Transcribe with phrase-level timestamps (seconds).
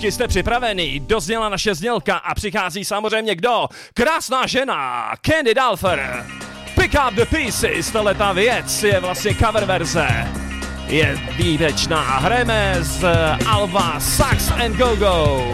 [0.00, 3.66] písničky jste připraveni, dozněla naše znělka a přichází samozřejmě kdo?
[3.94, 6.26] Krásná žena, Candy Dalfer.
[6.74, 10.08] Pick up the pieces, ta věc je vlastně cover verze.
[10.86, 12.00] Je výjimečná.
[12.00, 15.44] Hrajeme z eh, Alva Sax and Go Go.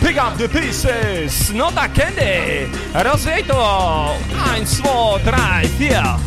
[0.00, 4.16] Pick up the pieces, no tak Candy, rozvěj to.
[4.54, 6.25] Ein, zwei, drei, vier.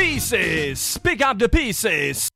[0.00, 0.98] Pieces!
[1.02, 2.29] Pick up the pieces!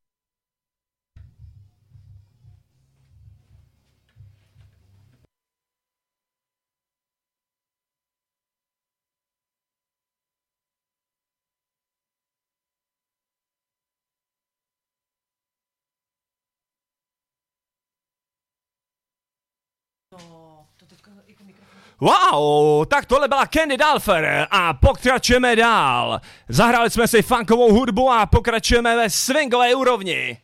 [23.05, 26.21] Tak tohle byla Candy Dalfer a pokračujeme dál.
[26.49, 30.39] Zahrali jsme si funkovou hudbu a pokračujeme ve swingové úrovni.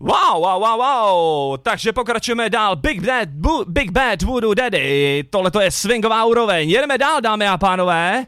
[0.00, 2.76] Wow, wow, wow, wow, takže pokračujeme dál.
[2.76, 6.70] Big Bad, Bu- Big Bad Voodoo Daddy, tohle to je swingová úroveň.
[6.70, 8.26] Jedeme dál, dámy a pánové.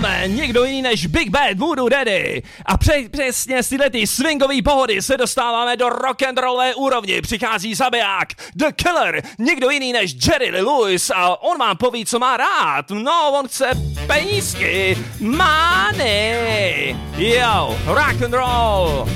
[0.00, 2.42] Gentlemen, někdo jiný než Big Bad Voodoo Daddy.
[2.66, 7.20] A pře- přesně z tyhle ty swingové pohody se dostáváme do rock and rollové úrovni.
[7.20, 12.18] Přichází zabiják, The Killer, někdo jiný než Jerry Lee Lewis a on vám poví, co
[12.18, 12.90] má rád.
[12.90, 13.70] No, on chce
[14.06, 16.96] penízky, money.
[17.16, 19.08] Yo, rock and roll.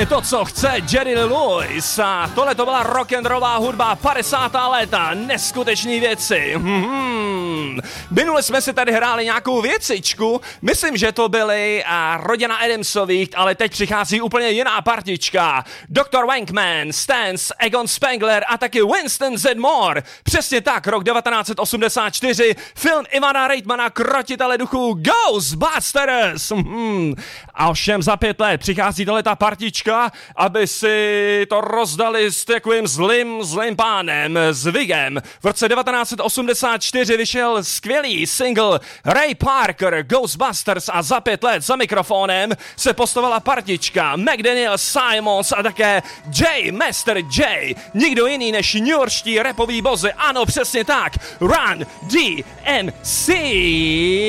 [0.00, 1.98] přesně to, co chce Jerry Lewis.
[1.98, 4.52] A tohle to byla rock'n'rová hudba 50.
[4.70, 6.52] léta, neskutečné věci.
[6.56, 7.80] Hmm.
[8.10, 13.54] Minule jsme si tady hráli nějakou věcičku, myslím, že to byly a rodina Adamsových, ale
[13.54, 15.64] teď přichází úplně jiná partička.
[15.88, 16.24] Dr.
[16.26, 20.02] Wankman, Stans, Egon Spengler a taky Winston Zedmore.
[20.22, 26.50] Přesně tak, rok 1984, film Ivana Reitmana Krotitele duchů Ghostbusters.
[26.50, 27.14] Hmm
[27.60, 32.86] a všem za pět let přichází tohle ta partička, aby si to rozdali s takovým
[32.86, 35.22] zlým, zlým pánem, s Vigem.
[35.42, 42.50] V roce 1984 vyšel skvělý single Ray Parker Ghostbusters a za pět let za mikrofonem
[42.76, 46.02] se postovala partička McDaniel Simons a také
[46.40, 46.72] J.
[46.72, 47.74] Master J.
[47.94, 50.12] Nikdo jiný než New Yorkští repoví bozy.
[50.12, 51.12] Ano, přesně tak.
[51.40, 53.30] Run DMC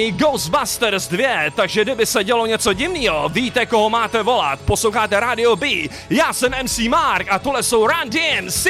[0.09, 1.27] Ghostbusters 2.
[1.55, 4.59] Takže kdyby se dělo něco divného, Víte, koho máte volat.
[4.59, 5.67] Posloucháte Radio B.
[6.09, 8.67] Já jsem MC Mark a tohle jsou Run DMC.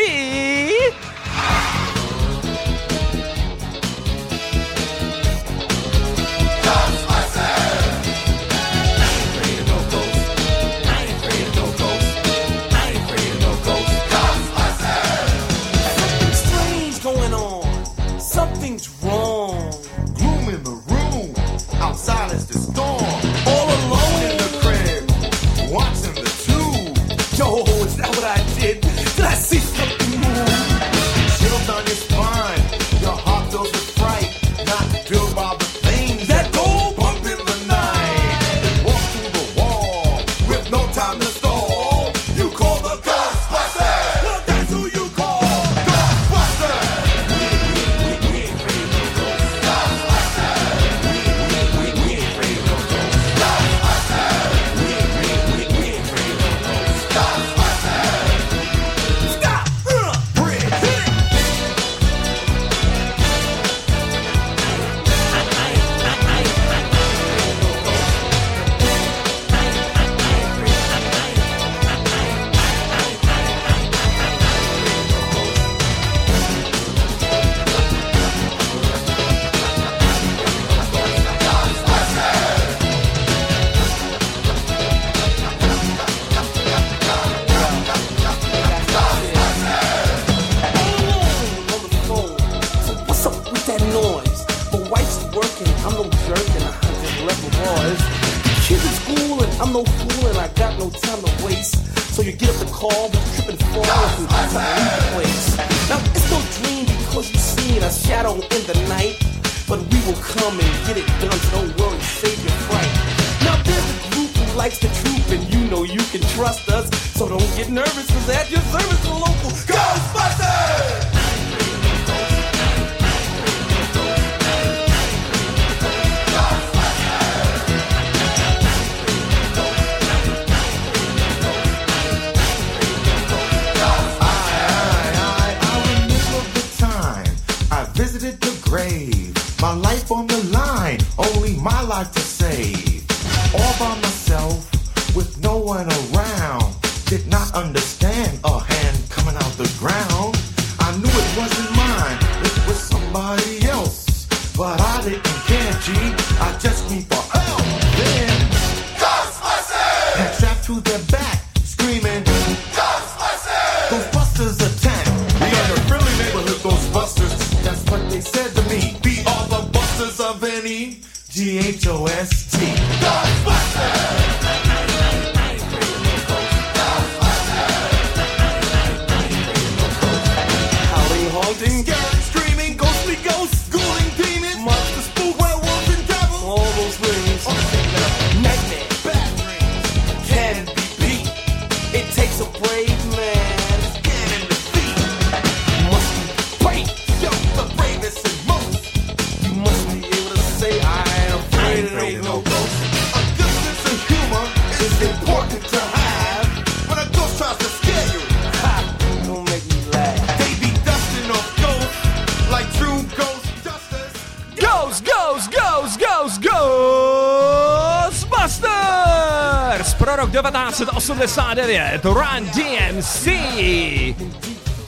[220.71, 223.27] 1989 Run DMC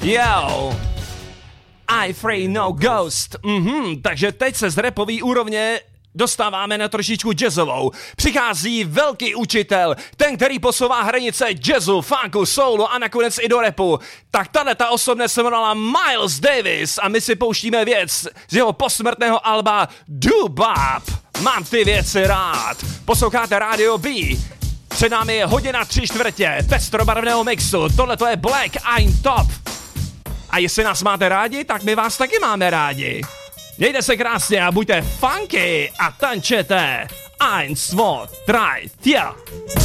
[0.02, 0.74] Yo
[1.88, 5.80] I Free No Ghost mhm, Takže teď se z repový úrovně
[6.16, 7.92] dostáváme na trošičku jazzovou.
[8.16, 14.00] Přichází velký učitel, ten, který posouvá hranice jazzu, funku, soulu a nakonec i do repu.
[14.32, 18.74] Tak tahle ta osobně se jmenovala Miles Davis a my si pouštíme věc z jeho
[18.74, 21.04] posmrtného alba Dubab.
[21.42, 22.78] Mám ty věci rád.
[23.06, 24.10] Posloucháte Radio B.
[24.94, 27.90] Před námi je hodina tři čtvrtě pestrobarvného mixu.
[27.96, 29.48] Tohle to je Black Ein Top.
[30.50, 33.22] A jestli nás máte rádi, tak my vás taky máme rádi.
[33.78, 37.08] Mějte se krásně a buďte funky a tančete.
[37.58, 39.83] Eins, zwei, drei, vier.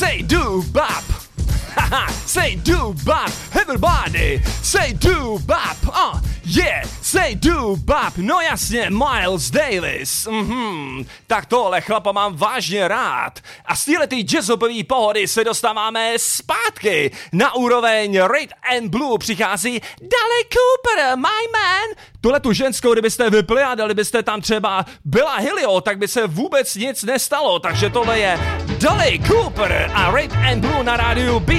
[0.00, 1.04] Say do bop.
[2.24, 3.30] Say do bop.
[3.54, 5.76] Everybody, say do bop.
[5.92, 12.88] Uh, yeah, say do bab, no jasně, Miles Davis, mhm, tak tohle chlapa mám vážně
[12.88, 13.40] rád.
[13.64, 17.10] A z téhletý jazzobový pohody se dostáváme zpátky.
[17.32, 22.04] Na úroveň Red and Blue přichází Dale Cooper, my man.
[22.20, 26.26] Tuhle tu ženskou, kdybyste vypli a dali byste tam třeba byla Helio, tak by se
[26.26, 27.58] vůbec nic nestalo.
[27.58, 28.38] Takže tohle je
[28.78, 31.54] Dale Cooper a Red and Blue na rádiu B.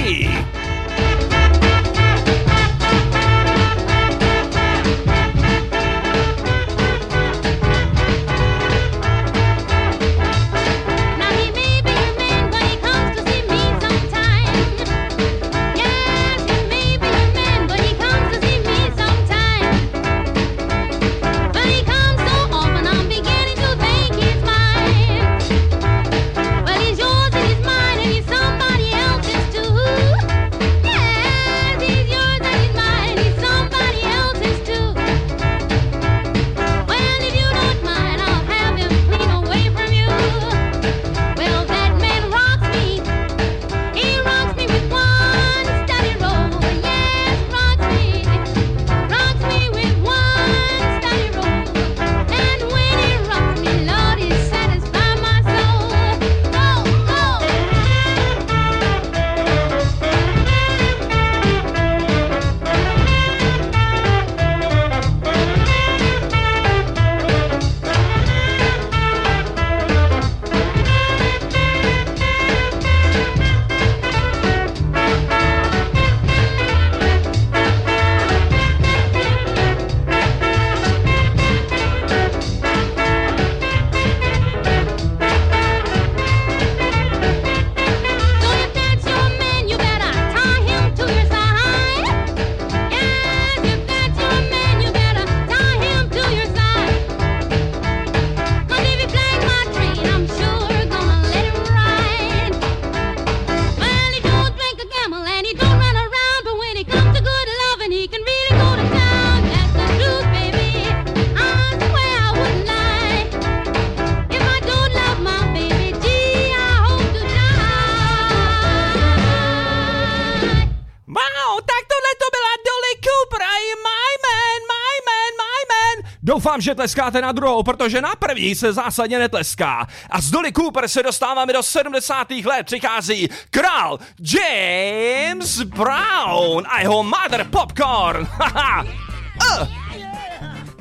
[126.52, 129.86] Doufám, že tleskáte na druhou, protože na první se zásadně netleská.
[130.10, 132.30] A z Dolly Cooper se dostáváme do 70.
[132.30, 132.66] let.
[132.66, 138.24] Přichází král James Brown a jeho Mother Popcorn.
[138.30, 138.82] Haha.
[138.82, 139.68] uh.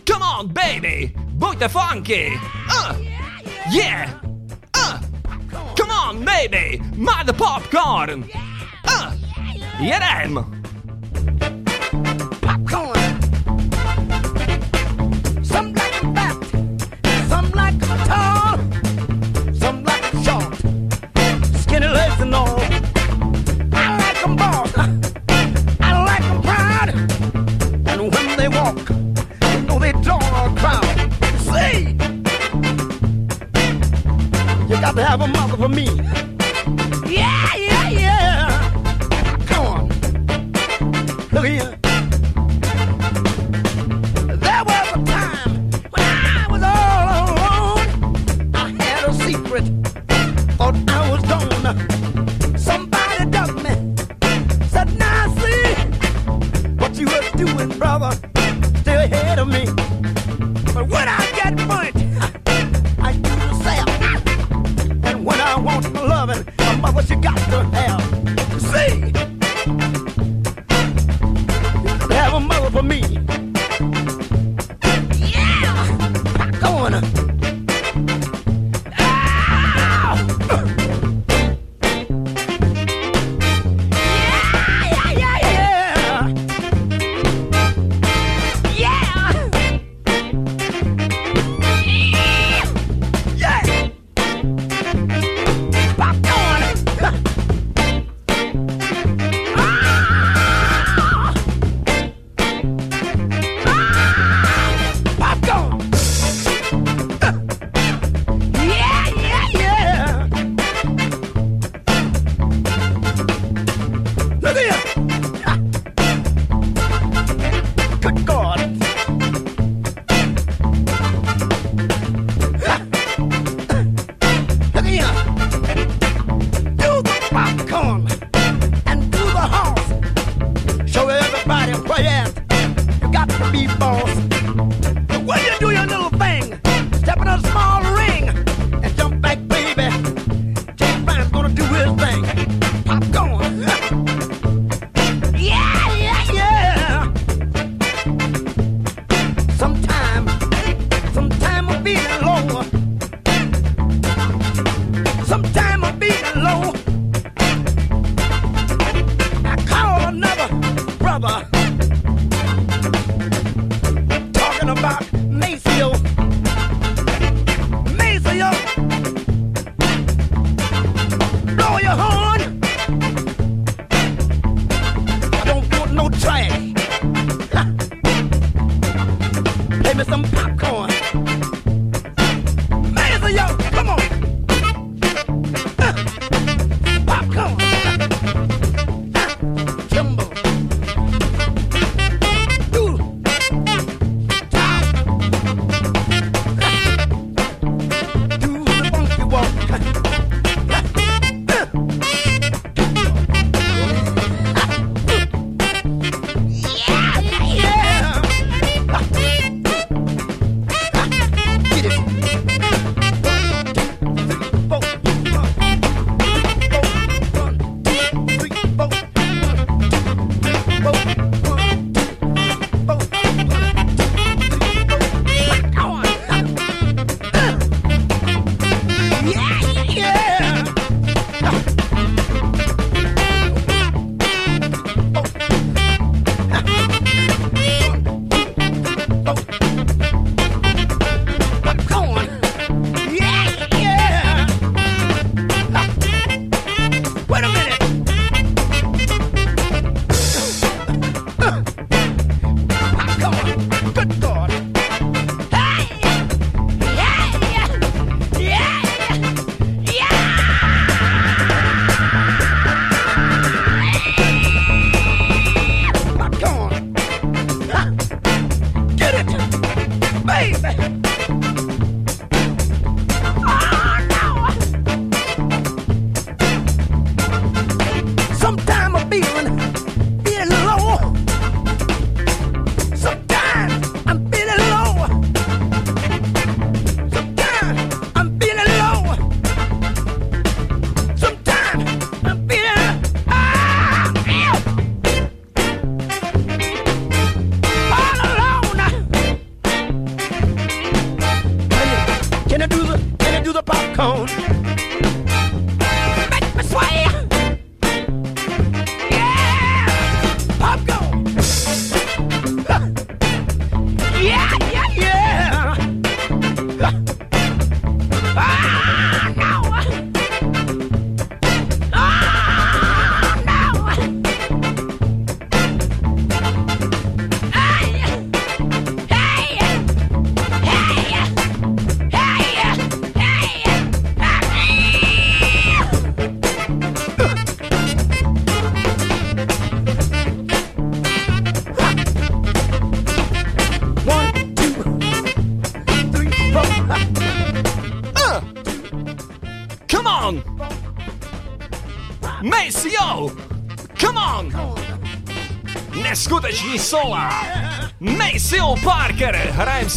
[0.07, 1.11] Come on, baby.
[1.15, 2.39] Buďte funky.
[2.65, 2.97] Uh.
[3.73, 4.09] Yeah.
[4.77, 4.99] Uh.
[5.77, 6.81] Come on, baby.
[6.95, 8.25] Mother Popcorn.
[8.87, 9.13] Uh.
[9.79, 10.50] Jedem.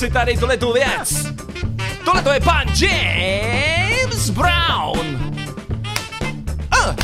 [0.05, 1.27] Si tady tuhle tu věc!
[2.05, 5.33] Tohle to je pan James Brown!
[6.79, 6.97] Uh,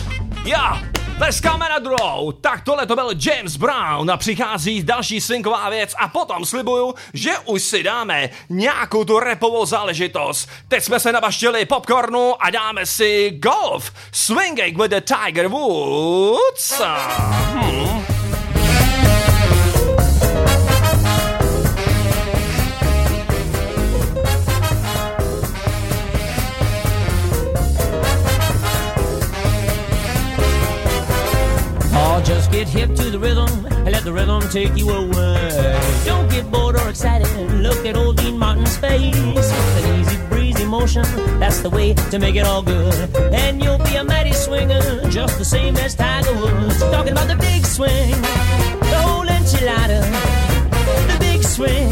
[0.45, 0.83] já,
[1.19, 2.33] tleskáme na druhou.
[2.33, 7.31] Tak tohle to byl James Brown a přichází další swingová věc a potom slibuju, že
[7.45, 10.49] už si dáme nějakou tu repovou záležitost.
[10.69, 13.93] Teď jsme se nabaštili popcornu a dáme si golf.
[14.13, 16.81] Swinging with the Tiger Woods.
[34.51, 35.79] Take you away.
[36.05, 37.29] Don't get bored or excited.
[37.53, 39.15] Look at old Dean Martin's face.
[39.15, 41.05] With an easy breezy motion,
[41.39, 42.95] that's the way to make it all good.
[43.33, 46.81] And you'll be a mighty swinger, just the same as Tiger Woods.
[46.81, 48.11] Talking about the big swing,
[48.91, 50.01] the whole enchilada,
[51.13, 51.91] the big swing.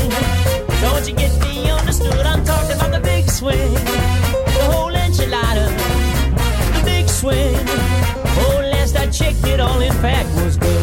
[0.80, 2.26] Don't you get me understood?
[2.26, 5.66] I'm talking about the big swing, the whole enchilada,
[6.74, 7.54] the big swing.
[8.40, 10.77] Oh, last I checked, it all in fact was good.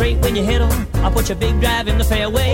[0.00, 0.86] Straight when you hit 'em.
[1.04, 2.52] I'll put your big drive in the fairway.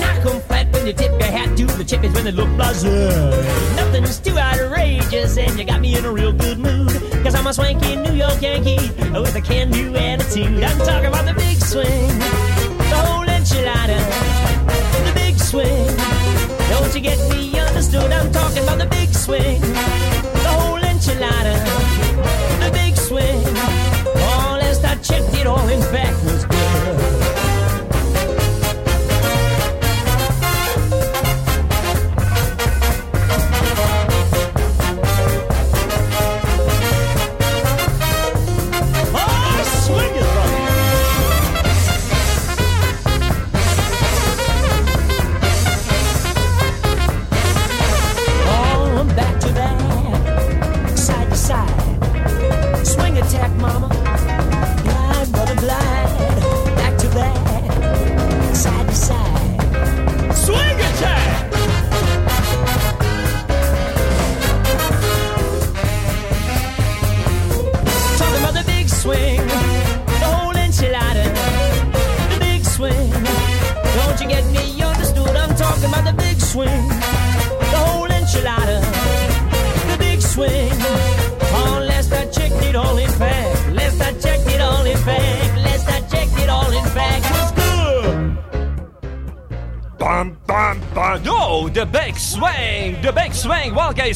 [0.00, 2.96] Knock 'em flat when you tip your hat to the chippies when they look blasé.
[3.76, 6.94] Nothing's too outrageous, and you got me in a real good mood.
[7.22, 8.90] Cause I'm a swanky New York Yankee
[9.22, 10.64] with a can do attitude.
[10.68, 12.12] I'm talking about the big swing,
[12.92, 14.00] the whole enchilada,
[15.06, 15.86] the big swing.
[16.72, 18.10] Don't you get me understood?
[18.18, 19.60] I'm talking about the big swing,
[20.44, 21.54] the whole enchilada,
[22.62, 23.44] the big swing.
[24.26, 26.18] Oh, last I checked it all, in fact,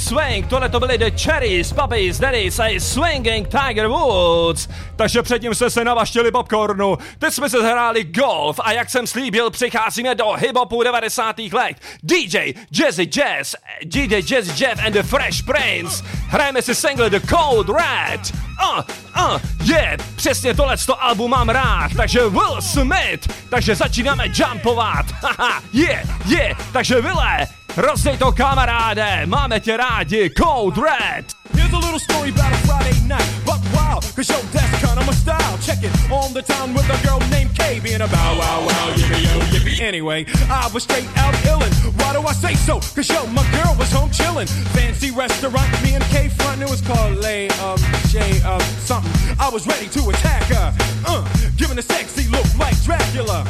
[0.09, 0.47] Swing.
[0.47, 4.69] Tohle to byly The Cherries, Puppies, Daddies a Swinging Tiger Woods.
[4.97, 9.51] Takže předtím jsme se navaštili popcornu, teď jsme se zhráli golf a jak jsem slíbil,
[9.51, 11.39] přicházíme do hip-hopu 90.
[11.39, 11.77] let.
[12.03, 13.55] DJ Jazzy Jazz,
[13.85, 16.05] DJ Jazzy Jeff and the Fresh Prince.
[16.29, 18.21] Hrajeme si single The Cold Red.
[18.63, 18.85] Uh,
[19.19, 25.63] uh, yeah, přesně tohle to album mám rád, takže Will Smith, takže začínáme jumpovat, haha,
[25.73, 27.47] yeah, yeah, takže Ville,
[27.79, 31.25] rozdej to kamaráde, máme tě rádi, Code Red.
[31.55, 35.13] Here's a little story about a Friday night, but wow, cause yo, that's kinda my
[35.13, 35.59] style.
[35.63, 38.95] Check it, on the town with a girl named Kay, being a bow wow wow,
[38.97, 39.81] yippee yo, yippee.
[39.81, 41.73] Anyway, I was straight out illin'.
[42.01, 42.81] Why do I say so?
[42.95, 44.49] Cause yo, my girl was home chillin'.
[44.75, 47.79] Fancy restaurant, me and Kay front, it was called Lay, um,
[48.11, 48.61] Shay, um,
[48.91, 49.13] something.
[49.39, 50.75] I was ready to attack her,
[51.07, 51.23] uh,
[51.57, 53.47] giving a sexy look like Dracula.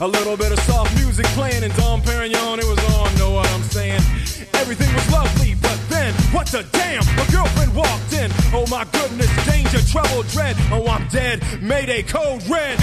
[0.00, 3.46] A little bit of soft music playing and Dom Perignon, it was on, know what
[3.50, 3.71] I'm saying?
[3.74, 7.02] Everything was lovely, but then, what the damn?
[7.16, 8.30] My girlfriend walked in.
[8.52, 10.56] Oh my goodness, danger, trouble, dread.
[10.70, 11.42] Oh, I'm dead.
[11.62, 12.78] Mayday, code red.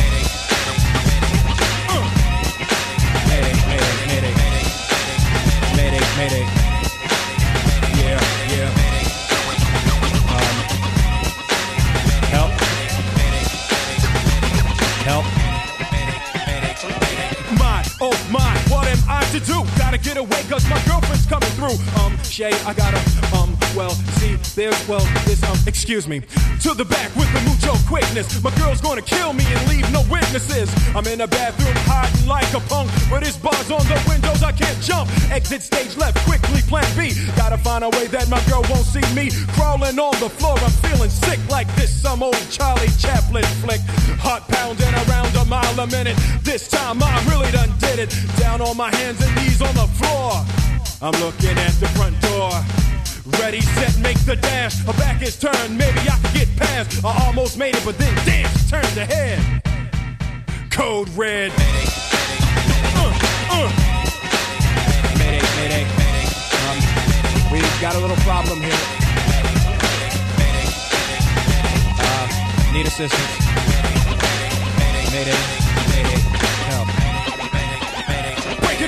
[1.90, 2.10] Uh.
[3.28, 4.34] Mayday, mayday, mayday.
[5.78, 6.59] Mayday, mayday.
[18.02, 19.64] Oh my, what am I to do?
[19.78, 21.78] Gotta get away cause my girlfriend's coming through.
[22.02, 23.00] Um, Shay, I gotta,
[23.36, 26.22] um, well, see, there's, well, this, um, excuse me.
[26.62, 28.42] To the back with the mucho quickness.
[28.44, 30.70] My girl's gonna kill me and leave no witnesses.
[30.96, 32.92] I'm in a bathroom hiding like a punk.
[33.10, 35.10] But it's bars on the windows, I can't jump.
[35.32, 37.14] Exit stage left, quickly plan B.
[37.36, 39.32] Gotta find a way that my girl won't see me.
[39.54, 41.90] Crawling on the floor, I'm feeling sick like this.
[41.90, 43.82] Some old Charlie Chaplin flick.
[44.20, 46.18] Heart pounding around a mile a minute.
[46.44, 48.14] This time I really done it.
[48.38, 50.46] Down on my hands and knees on the floor.
[51.02, 52.52] I'm looking at the front door.
[53.40, 54.84] Ready, set, make the dash.
[54.84, 57.04] Her back is turned, maybe I can get past.
[57.04, 59.40] I almost made it, but then damn, she turned her head.
[60.70, 61.52] Code red.
[62.96, 63.12] Uh,
[63.56, 63.70] uh.
[65.18, 65.84] Mayday, mayday.
[66.68, 66.78] Um,
[67.52, 68.82] we've got a little problem here.
[71.98, 73.40] Uh, need assistance.
[75.12, 75.59] Mayday,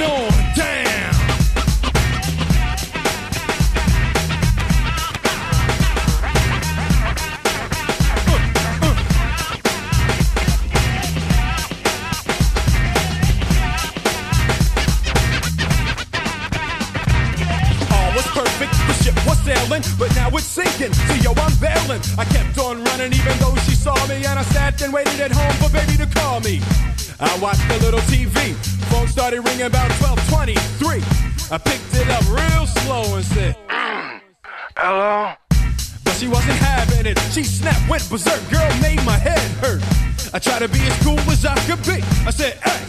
[0.02, 1.14] it on down.
[17.92, 20.94] All was perfect, the ship was sailing, but now it's sinking.
[20.94, 22.02] So yo, I'm bailing.
[22.18, 25.32] I kept on running even though she saw me, and I sat and waited at
[25.32, 26.62] home for baby to call me.
[27.22, 28.54] I watched a little TV.
[28.90, 31.02] Phone started ringing about 12:23.
[31.52, 33.56] I picked it up real slow and said,
[34.76, 35.34] Hello?
[36.04, 37.20] but she wasn't having it.
[37.32, 38.42] She snapped, went berserk.
[38.50, 39.82] Girl made my head hurt.
[40.34, 42.02] I tried to be as cool as I could be.
[42.26, 42.82] I said, hey,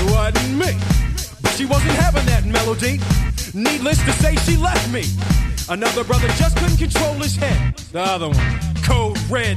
[0.00, 0.76] it wasn't me.
[1.40, 3.00] But she wasn't having that melody.
[3.54, 5.04] Needless to say, she left me.
[5.68, 7.76] Another brother just couldn't control his head.
[7.92, 9.56] The other one, code red.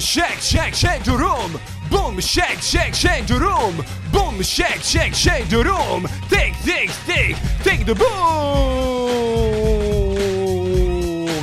[0.00, 1.60] Shake, shake, shake the room.
[1.90, 3.84] Boom, shake, shake, shake the room.
[4.12, 6.08] Boom, shake, shake, shake the room.
[6.28, 8.14] Take, take, take, take the boom.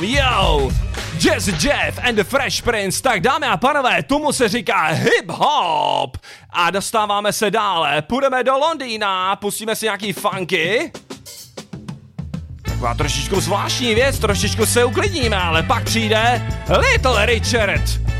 [0.02, 0.70] Yo!
[1.18, 6.16] Jazz Jeff and the Fresh Prince, tak dámy a panové, tomu se říká hip-hop.
[6.50, 10.92] A dostáváme se dále, půjdeme do Londýna, pustíme si nějaký funky.
[12.62, 16.42] Taková trošičku zvláštní věc, trošičku se uklidníme, ale pak přijde
[16.78, 18.11] Little Richard.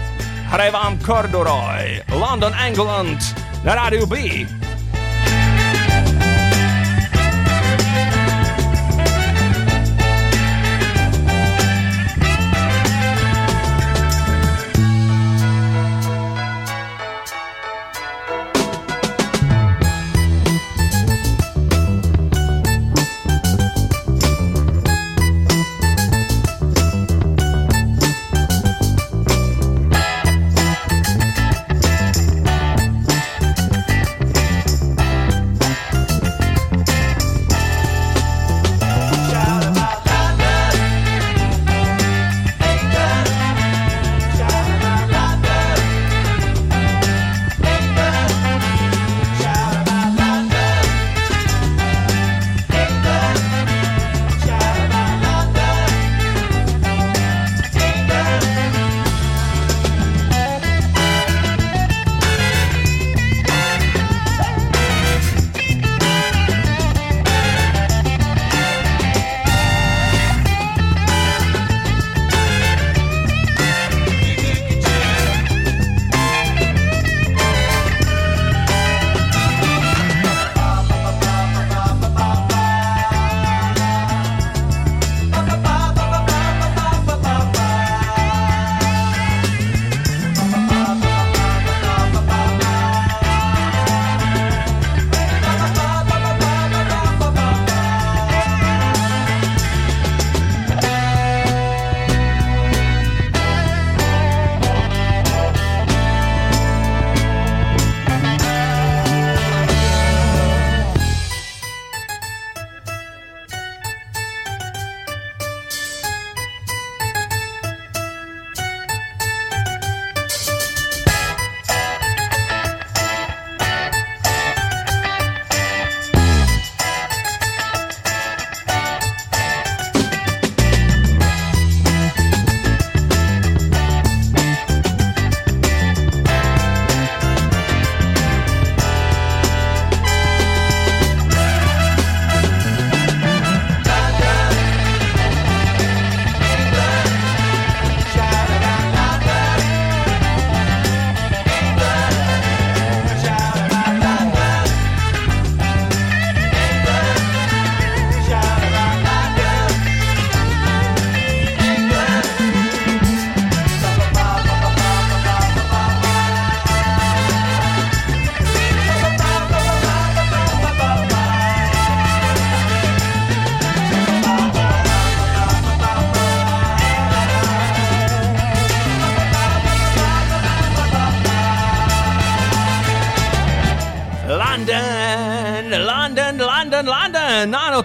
[0.53, 3.19] Hraje vám Corduroy, London, England,
[3.65, 4.45] na rádiu B.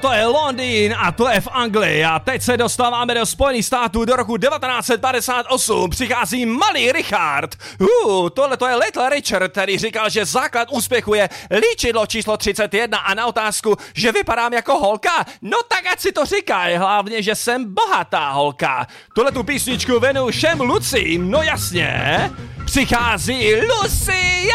[0.01, 2.03] To je Londýn a to je v Anglii.
[2.03, 5.89] A teď se dostáváme do Spojených států do roku 1958.
[5.89, 7.55] Přichází malý Richard.
[7.79, 12.97] Uh, tohle to je Little Richard, který říkal, že základ úspěchu je líčidlo číslo 31
[12.97, 15.25] a na otázku, že vypadám jako holka.
[15.41, 18.87] No tak ať si to říkají, hlavně, že jsem bohatá holka.
[19.15, 22.31] Tohle tu písničku věnu všem Lucím, no jasně.
[22.65, 24.49] Přichází Lucy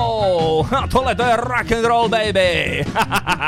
[0.00, 0.66] Yo!
[0.76, 2.84] A tohle to je rock and roll, baby!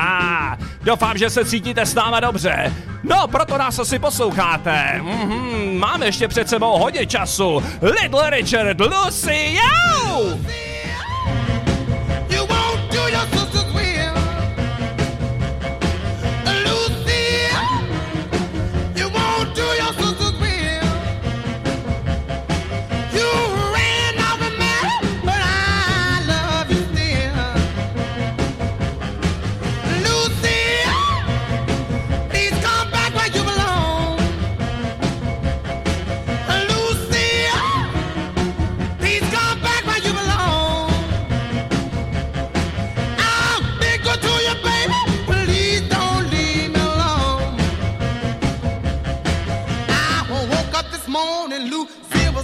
[0.82, 2.72] Doufám, že se cítíte s náma dobře.
[3.02, 5.00] No, proto nás asi posloucháte.
[5.04, 7.62] Mm-hmm, máme ještě před sebou hodně času.
[7.82, 10.18] Little Richard, Lucy Yo!
[12.30, 13.41] You won't do your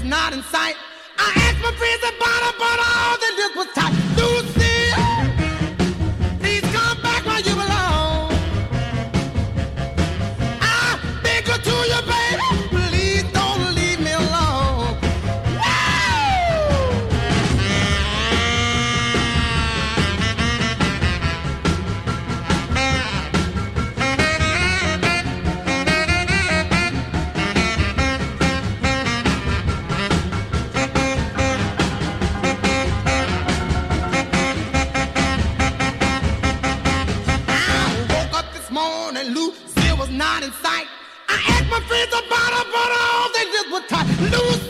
[0.08, 0.74] not in sight.
[1.18, 3.68] I asked my friends about her, but all they did was
[40.18, 40.88] Not in sight.
[41.28, 44.08] I asked my friends about her, but all they did was tight.
[44.32, 44.67] Lucy,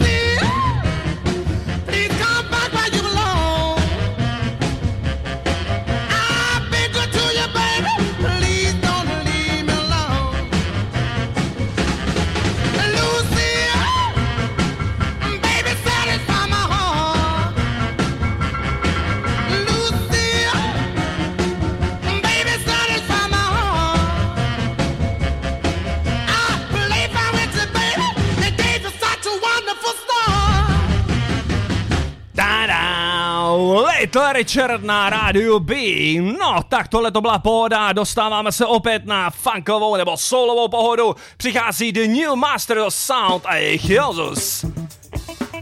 [34.01, 35.75] Little Richard na rádiu B.
[36.21, 37.93] No, tak tohle to byla pohoda.
[37.93, 41.17] Dostáváme se opět na funkovou nebo solovou pohodu.
[41.37, 44.65] Přichází The New Master of Sound a jejich Jozus.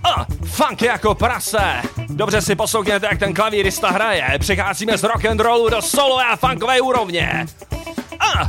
[0.05, 1.83] A, funk jako prase.
[2.09, 4.39] Dobře si poslouchněte, jak ten klavírista hraje.
[4.39, 7.47] Přicházíme z rock and rollu do solové a funkové úrovně.
[8.21, 8.49] A,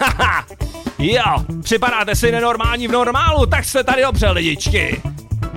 [0.04, 0.46] haha,
[0.98, 5.02] jo, připadáte si nenormální v normálu, tak jste tady dobře, lidičky.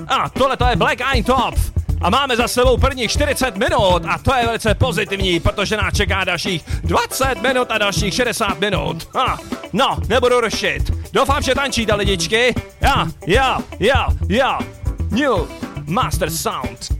[0.07, 1.55] A tohle to je Black Eye Top.
[2.03, 6.23] A máme za sebou prvních 40 minut a to je velice pozitivní, protože nás čeká
[6.23, 9.07] dalších 20 minut a dalších 60 minut.
[9.15, 9.39] Ha,
[9.73, 10.91] no, nebudu rušit.
[11.13, 12.55] Doufám, že tančíte lidičky.
[12.81, 14.59] Ja, ja, ja, ja.
[15.11, 15.47] New
[15.87, 16.91] Master Sound.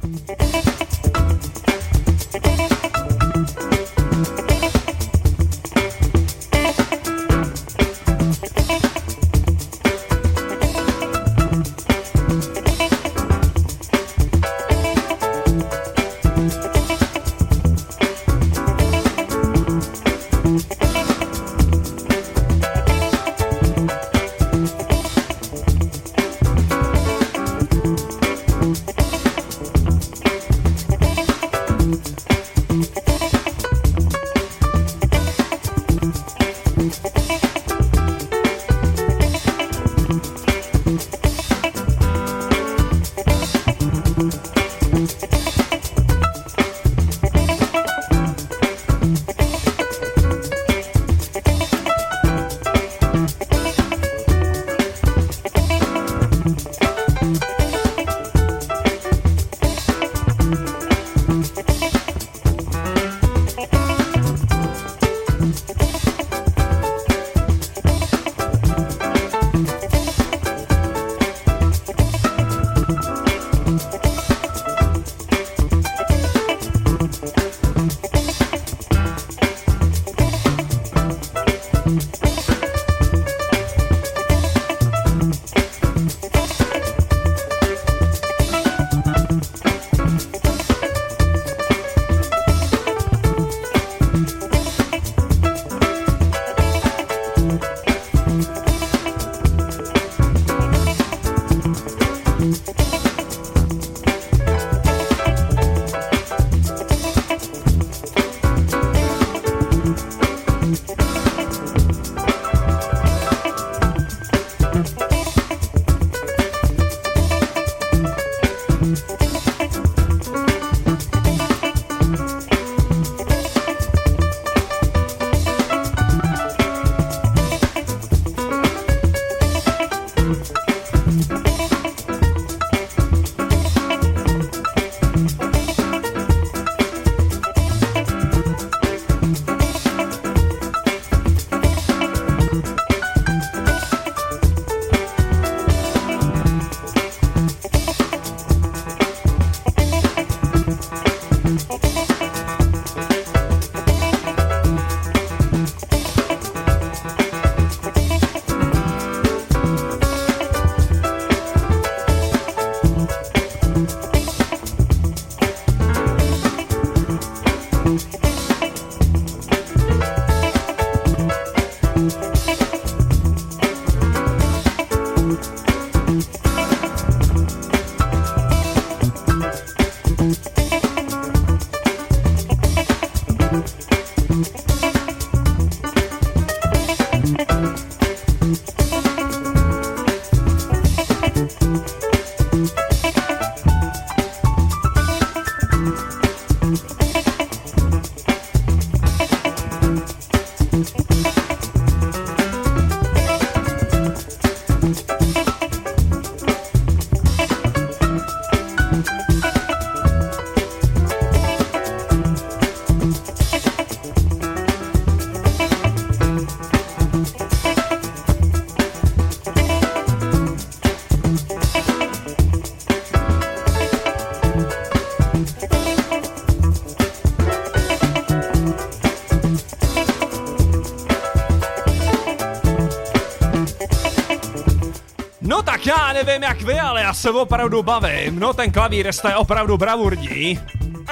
[236.26, 238.40] Nevím jak vy, ale já se opravdu bavím.
[238.40, 240.60] No ten klavír je opravdu bravurní.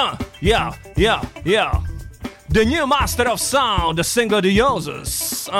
[0.02, 0.10] Uh,
[0.42, 1.84] yeah, yeah, yeah.
[2.50, 5.48] The new master of sound, the single The Yoses.
[5.48, 5.56] Uh,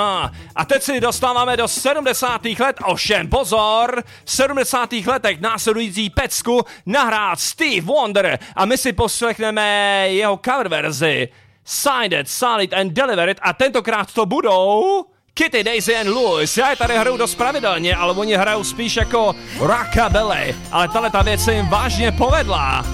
[0.54, 2.44] a teď si dostáváme do 70.
[2.44, 4.92] let, ovšem pozor, v 70.
[4.92, 11.28] letech následující pecku nahrát Steve Wonder a my si poslechneme jeho cover verzi.
[11.64, 16.56] Signed solid and delivered a tentokrát to budou Kitty, Daisy and Louis.
[16.56, 21.22] Já je tady hraju dost pravidelně, ale oni hrajou spíš jako rockabilly, ale tahle ta
[21.22, 22.86] věc se jim vážně povedla.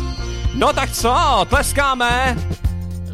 [0.54, 2.36] No tak co, tleskáme?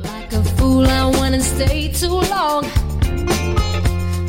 [0.03, 2.65] Like a fool, I went and stayed too long.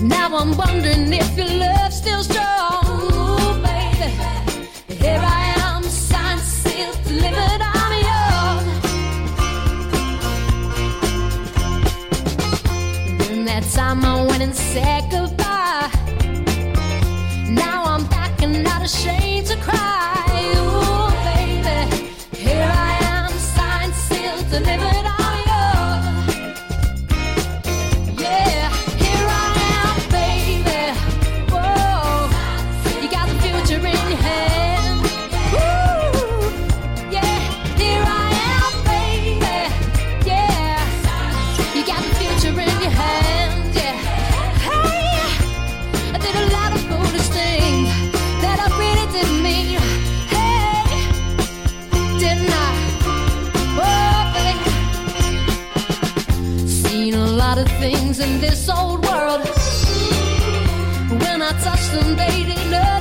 [0.01, 2.85] Now I'm wondering if your love's still strong.
[2.85, 4.11] Ooh, baby,
[4.99, 7.54] here I am, signed, sealed, delivered,
[13.61, 15.89] that time I went and said goodbye.
[17.49, 20.25] Now I'm back and not ashamed to cry.
[20.57, 21.79] Ooh, baby,
[22.35, 24.84] here I am, signed, sealed, delivered,
[57.79, 59.41] things in this old world.
[61.21, 62.94] When I touched them, they did nothing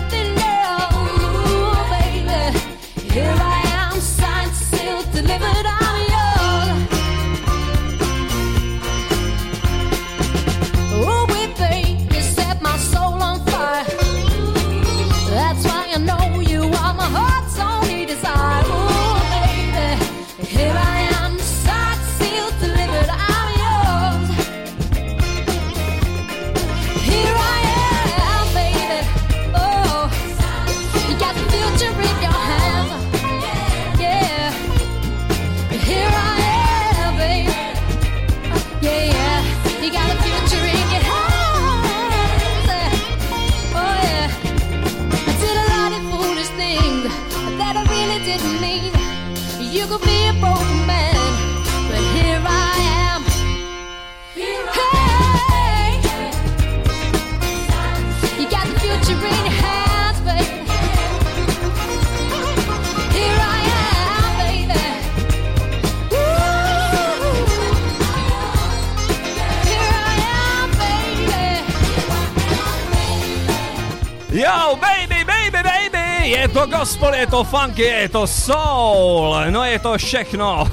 [76.35, 80.71] Je to gospel, je to funky, je to soul, no je to všechno.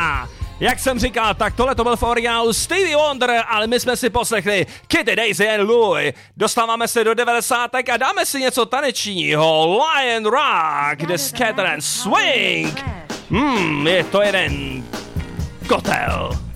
[0.60, 4.10] Jak jsem říkal, tak tohle to byl v originálu Stevie Wonder, ale my jsme si
[4.10, 6.14] poslechli Kitty Daisy and Louie.
[6.36, 7.70] Dostáváme se do 90.
[7.74, 9.78] a dáme si něco tanečního.
[9.78, 12.84] Lion Rock, The Scatter and Swing.
[13.30, 14.84] Hmm, je to jeden
[15.68, 16.49] kotel.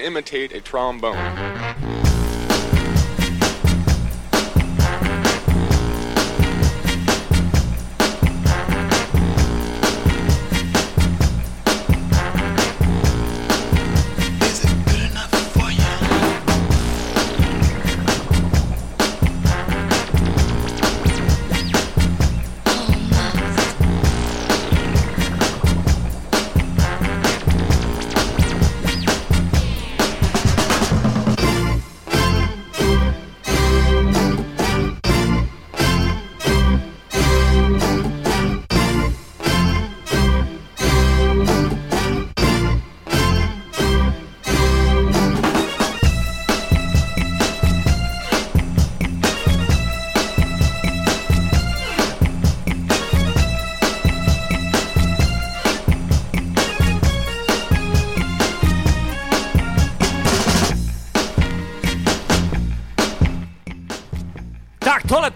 [0.00, 1.79] Imitate a trombone.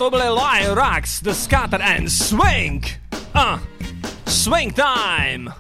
[0.05, 2.85] Tak tohle to byly Lionrocks, The Scatter and Swing.
[3.35, 3.59] Uh,
[4.27, 5.51] swing time.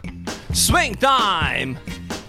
[0.52, 1.78] Swing time.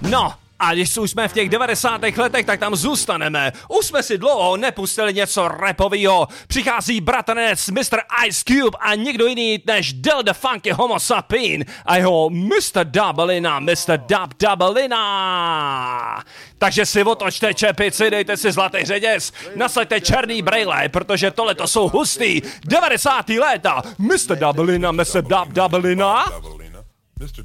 [0.02, 0.34] No,
[0.66, 2.02] a když už jsme v těch 90.
[2.18, 3.52] letech, tak tam zůstaneme.
[3.80, 6.28] Už jsme si dlouho nepustili něco repovýho.
[6.48, 8.00] Přichází bratranec Mr.
[8.28, 12.84] Ice Cube a nikdo jiný než Del the Funky Homo Sapien a jeho Mr.
[12.84, 13.98] Dublina, Mr.
[13.98, 16.24] Dub Dublina.
[16.58, 21.90] Takže si otočte čepici, dejte si zlatý řetěz, nasaďte černý brejle, protože tohle to jsou
[21.90, 23.30] hustý 90.
[23.30, 23.82] léta.
[23.98, 24.36] Mr.
[24.36, 25.22] Dublina, Mr.
[25.22, 26.26] Dub Dublina.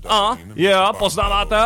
[0.09, 1.57] A, jo, poznáváte?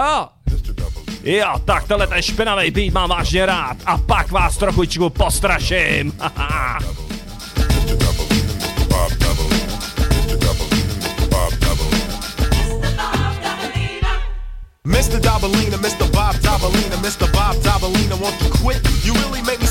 [1.24, 6.12] Jo, tak tenhle ten špinavý beat mám vážně rád a pak vás trochu postraším.
[14.86, 15.20] Mr.
[15.20, 16.04] Dabalina, Mr.
[16.10, 17.30] Bob Dabalina, Mr.
[17.30, 19.04] Bob Dabalina, won't you quit?
[19.04, 19.63] You really make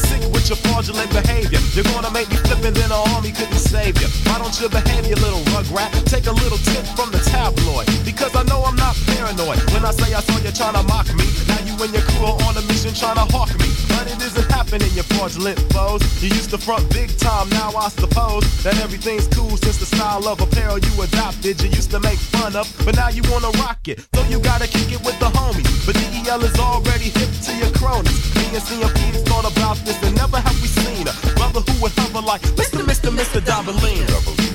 [0.44, 1.60] with your fraudulent behavior.
[1.72, 4.08] You're gonna make me flip and then the army couldn't save you.
[4.28, 5.92] Why don't you behave, you little rugrat?
[6.06, 7.88] Take a little tip from the tabloid.
[8.04, 9.60] Because I know I'm not paranoid.
[9.72, 12.28] When I say I saw you trying to mock me, now you and your crew
[12.28, 13.70] are on a mission trying to hawk me.
[13.88, 16.02] But it isn't happening, your fraudulent foes.
[16.22, 20.28] You used to front big time, now I suppose that everything's cool since the style
[20.28, 21.62] of apparel you adopted.
[21.62, 24.06] You used to make fun of, but now you wanna rock it.
[24.16, 25.86] So you gotta kick it with the homies.
[25.86, 28.20] But DEL is already hip to your cronies.
[28.36, 31.92] Me and CMP's thought about this and never have we seen a brother who would
[31.94, 32.82] hover like Mr.
[32.82, 33.10] Mr.
[33.12, 33.42] Mr.
[33.42, 34.08] Dobalina.
[34.08, 34.26] Mr.
[34.26, 34.53] Bob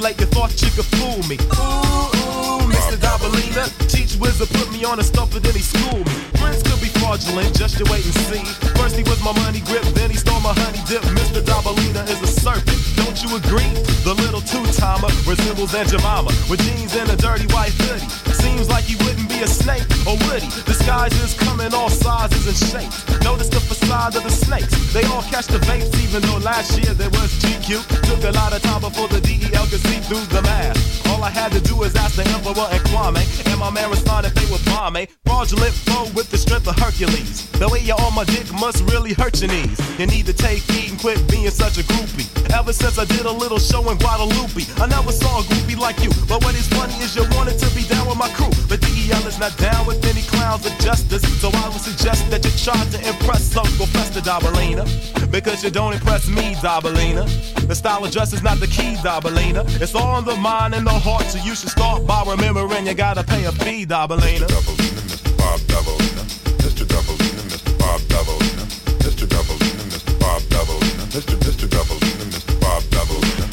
[0.00, 1.36] manipulate, you thought you could fool me.
[1.60, 2.96] Ooh, ooh, Mr.
[2.96, 6.20] Dobalina, teach wizard put me on a stump and then he schooled me.
[6.40, 8.44] Friends could be fraudulent, just you wait and see.
[8.80, 11.02] First he was my money grip, then he stole my honey dip.
[11.16, 11.42] Mr.
[11.42, 13.70] Dobalina is a serpent, don't you agree?
[14.04, 18.08] The little two-timer resembles Aunt Jemima with jeans and a dirty white hoodie.
[18.32, 20.50] Seems like he wouldn't a snake, oh, or would he?
[20.64, 23.08] Disguises come in all sizes and shapes.
[23.24, 24.92] Notice the facade of the snakes.
[24.92, 27.80] They all catch the vapes, even though last year there was GQ.
[28.04, 31.06] Took a lot of time before the DEL could see through the mask.
[31.08, 34.34] All I had to do was ask the Emperor and Kwame, and my man responded
[34.34, 35.08] they were bomb me.
[35.24, 37.48] Fraudulent flow with the strength of Hercules.
[37.52, 39.78] The way you're on my dick must really hurt your knees.
[39.98, 42.28] You need to take heed and quit being such a groupie.
[42.52, 46.00] Ever since I did a little show in Guadalupe, I never saw a groupie like
[46.02, 46.10] you.
[46.28, 48.50] But what is funny is you wanted to be down with my crew.
[48.68, 51.22] But DEL is not down with any clowns of justice.
[51.40, 54.84] So I would suggest that you try to impress Uncle Fester Dobalina.
[55.30, 57.24] Because you don't impress me, Dobalina.
[57.68, 59.62] The style of dress is not the key, Dobalina.
[59.80, 61.24] It's all in the mind and the heart.
[61.32, 64.46] So you should start by remembering you gotta pay a fee, Dobalina.
[64.50, 65.30] Dobalina, Mr.
[65.38, 66.22] Bob Dobalina,
[66.62, 66.84] Mr.
[66.92, 67.72] Dobalina, Mr.
[67.78, 68.64] Bob Dobalina,
[69.04, 69.26] Mr.
[69.32, 70.12] Dobalina, Mr.
[70.20, 71.36] Bob Dobalina, Mr.
[71.44, 71.66] Mr.
[71.74, 72.60] Dobalina, Mr.
[72.60, 73.46] Bob Dobalina.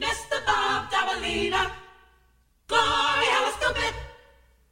[0.00, 1.76] Mr.
[2.68, 3.94] Gloria was stupid,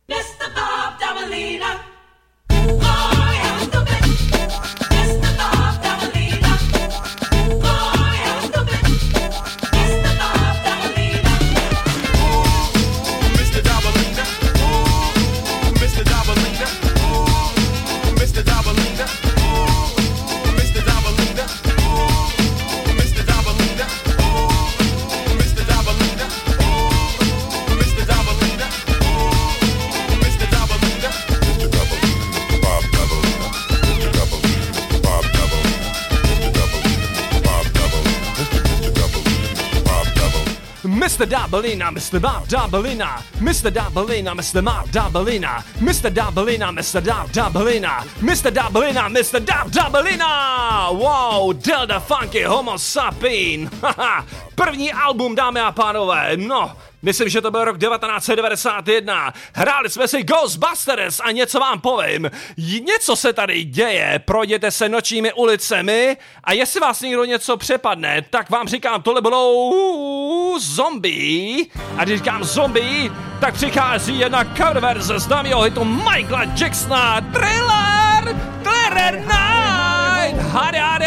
[0.09, 0.53] Mr.
[0.55, 1.94] Bob Dobalina.
[41.15, 41.27] Mr.
[41.27, 42.21] Dabalina, Mr.
[42.21, 43.71] Bob Dabalina, Mr.
[43.71, 44.61] Dabalina, Mr.
[44.65, 46.11] Bob Dabalina, Mr.
[46.11, 47.01] Dabalina, Mr.
[47.01, 48.51] Dab Dabalina, Mr.
[48.51, 49.39] Dabalina, Mr.
[49.39, 50.91] Dab Dabalina!
[50.93, 53.71] Wow, Delta Funky Homo Sapien!
[53.83, 56.73] Haha, První album, dámy a pánové, no,
[57.05, 59.35] Myslím, že to byl rok 1991.
[59.53, 62.31] Hráli jsme si Ghostbusters a něco vám povím.
[62.87, 68.51] Něco se tady děje, projděte se nočními ulicemi a jestli vás někdo něco přepadne, tak
[68.51, 71.65] vám říkám, tohle budou zombie.
[71.97, 77.21] A když říkám zombie, tak přichází jedna cover verze z dámého hitu Michaela Jacksona.
[77.21, 78.37] Thriller!
[78.63, 80.43] Thriller Night!
[80.53, 81.05] Hady, hady!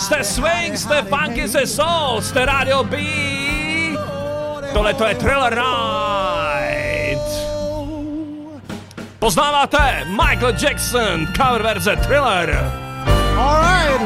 [0.00, 2.96] Jste swing, jste funky, jste soul, jste Radio B.
[4.72, 7.18] Tohle to je Thriller Night.
[9.18, 12.50] Poznáváte Michael Jackson, cover verze Thriller.
[13.36, 14.00] All right.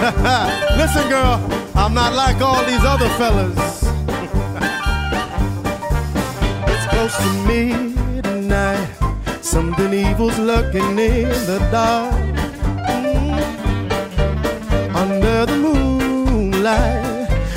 [0.76, 1.40] Listen, girl,
[1.74, 3.84] I'm not like all these other fellas.
[6.66, 8.88] it's close to midnight.
[9.42, 12.14] Something evil's lurking in the dark.
[12.88, 13.34] Mm.
[14.94, 17.09] Under the moonlight,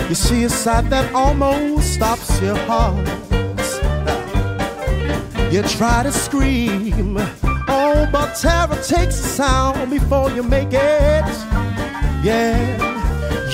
[0.10, 3.08] you see a sight that almost stops your heart.
[5.51, 7.16] You try to scream,
[7.68, 11.28] oh, but terror takes the sound before you make it.
[12.24, 12.58] Yeah,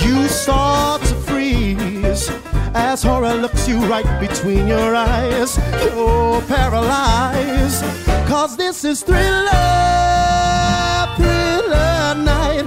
[0.01, 2.31] you start to freeze
[2.73, 5.57] as horror looks you right between your eyes.
[5.83, 7.83] You're paralyzed,
[8.29, 9.51] cause this is thriller,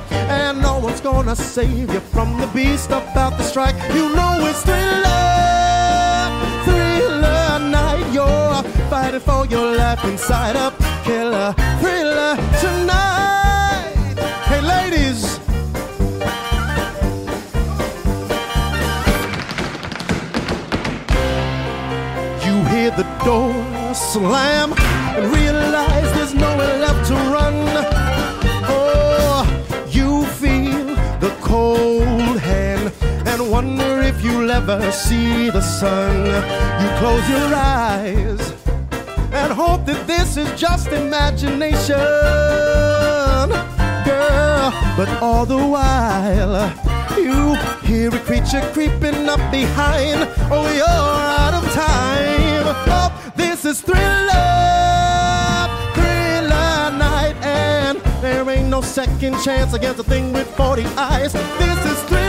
[0.01, 3.77] thriller and no one's gonna save you from the beast about to strike.
[3.95, 6.31] You know it's thriller,
[6.65, 8.13] thriller night.
[8.13, 10.71] You're fighting for your life inside a
[11.05, 14.17] killer thriller tonight.
[14.47, 15.39] Hey, ladies.
[22.45, 24.73] You hear the door slam
[25.17, 28.02] and realize there's nowhere left to run.
[33.63, 36.27] Wonder if you'll ever see the sun.
[36.83, 38.53] You close your eyes
[39.33, 41.97] and hope that this is just imagination,
[44.05, 44.73] girl.
[44.97, 46.73] But all the while,
[47.17, 47.55] you
[47.87, 50.29] hear a creature creeping up behind.
[50.51, 50.87] Oh, you're
[51.45, 52.65] out of time.
[52.89, 54.03] Oh, this is thriller,
[55.95, 61.33] thriller night, and there ain't no second chance against a thing with 40 eyes.
[61.33, 62.22] This is thriller,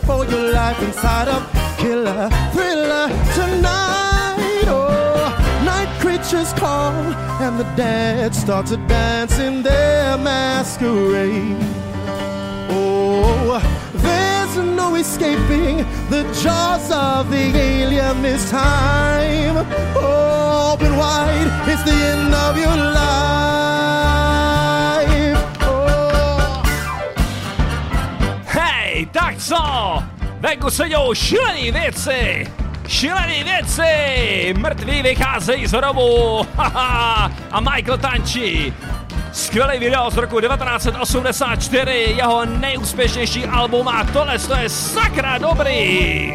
[0.00, 1.42] for your life inside of
[1.78, 4.64] killer thriller tonight.
[4.66, 6.92] Oh, night creatures call,
[7.42, 11.56] and the dead start to dance in their masquerade.
[12.70, 13.60] Oh,
[13.94, 15.78] there's no escaping
[16.10, 19.56] the jaws of the alien this time.
[19.96, 24.37] Open wide, it's the end of your life.
[29.48, 30.02] Co?
[30.40, 32.46] Venku se dějou šílený věci!
[32.88, 34.54] Šílený věci!
[34.58, 36.46] Mrtví vycházejí z hrobu!
[37.52, 38.72] A Michael tančí!
[39.32, 46.32] Skvělý video z roku 1984, jeho nejúspěšnější album a tohle to je sakra dobrý!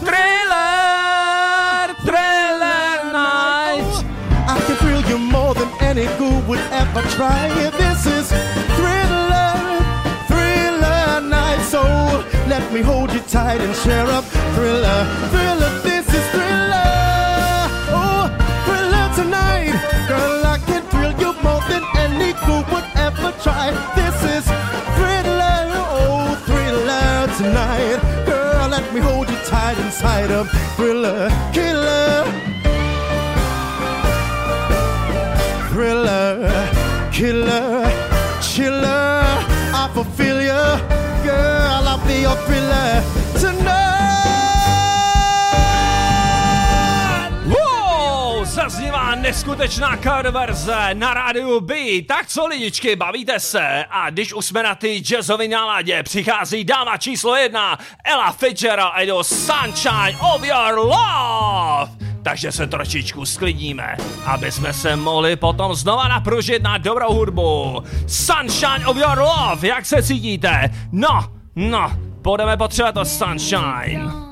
[0.00, 1.94] Thriller!
[2.04, 4.06] Thriller Night!
[4.48, 7.70] I can thrill you more than any ghoul would ever try.
[7.70, 8.28] This is
[8.76, 9.01] thriller,
[12.52, 14.24] let me hold you tight and share up
[14.54, 15.00] thriller,
[15.32, 15.72] thriller.
[15.88, 16.90] This is thriller,
[18.00, 18.24] oh
[18.66, 19.72] thriller tonight.
[20.12, 23.66] Girl, I can thrill you more than any ghoul would ever try.
[23.98, 24.44] This is
[24.96, 28.00] thriller, oh thriller tonight.
[28.26, 30.44] Girl, let me hold you tight inside of
[30.76, 32.24] thriller, killer.
[35.72, 36.36] thriller,
[37.10, 37.90] killer,
[38.42, 39.24] chiller.
[39.80, 40.31] I fulfill
[42.06, 43.02] be your thriller
[48.52, 51.74] zaznívá neskutečná cover verze na rádiu B.
[52.02, 53.84] Tak co lidičky, bavíte se?
[53.90, 59.00] A když už jsme na ty jazzové náladě, přichází dáma číslo jedna, Ella Fitzgerald a
[59.00, 61.92] jeho Sunshine of Your Love.
[62.22, 67.82] Takže se trošičku sklidníme, aby jsme se mohli potom znova napružit na dobrou hudbu.
[68.06, 70.70] Sunshine of Your Love, jak se cítíte?
[70.92, 71.92] No, no,
[72.22, 74.31] budeme potřebovat to Sunshine.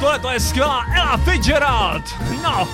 [0.00, 2.04] Tohle to je skvělá Ella Fitzgerald.
[2.42, 2.68] No,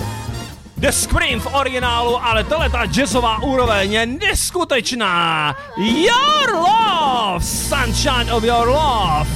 [0.77, 5.57] The Scream v originálu, ale tohle ta jazzová úroveň je neskutečná.
[5.79, 9.31] Your love, sunshine of your love.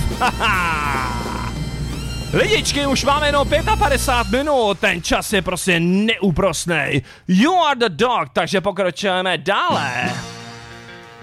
[2.33, 7.03] Lidičky, už máme jenom 55 minut, ten čas je prostě neúprosnej.
[7.29, 9.93] You are the dog, takže pokračujeme dále.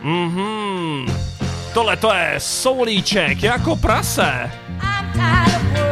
[0.02, 1.06] Mhm.
[1.74, 4.52] Tohle to je soulíček jako prase.
[4.80, 5.83] Hang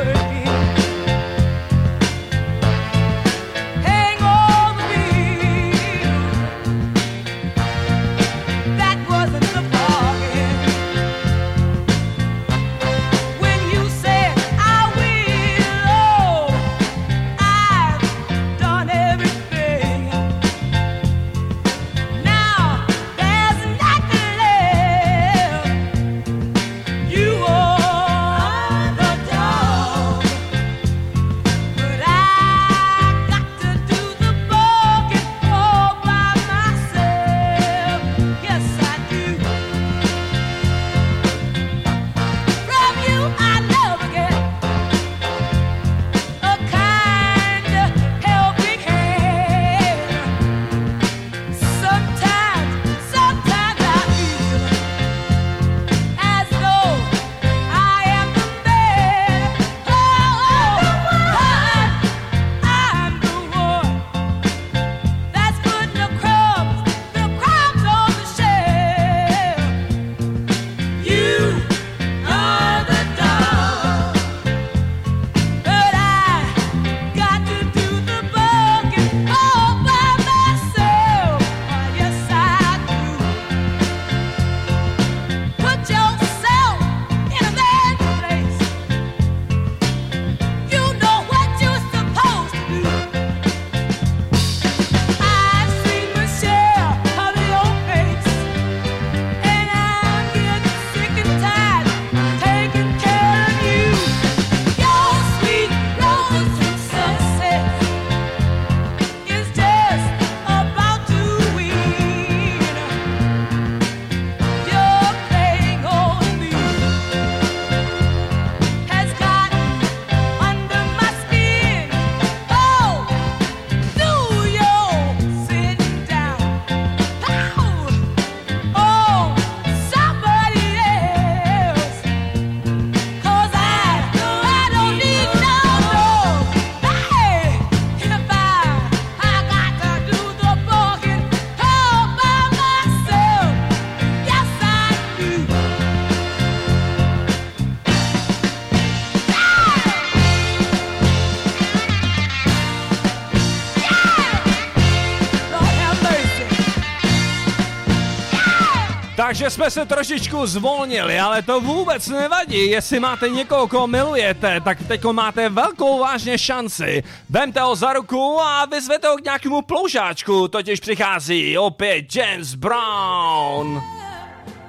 [159.41, 162.69] Takže jsme se trošičku zvolnili, ale to vůbec nevadí.
[162.69, 167.03] Jestli máte někoho, koho milujete, tak teď máte velkou vážně šanci.
[167.29, 173.81] Vemte ho za ruku a vyzvete ho k nějakému ploužáčku, totiž přichází opět James Brown.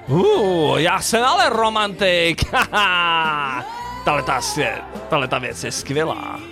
[0.07, 2.45] Uh, já jsem ale romantik.
[4.05, 4.41] Tahle ta,
[5.29, 6.52] ta věc je skvělá.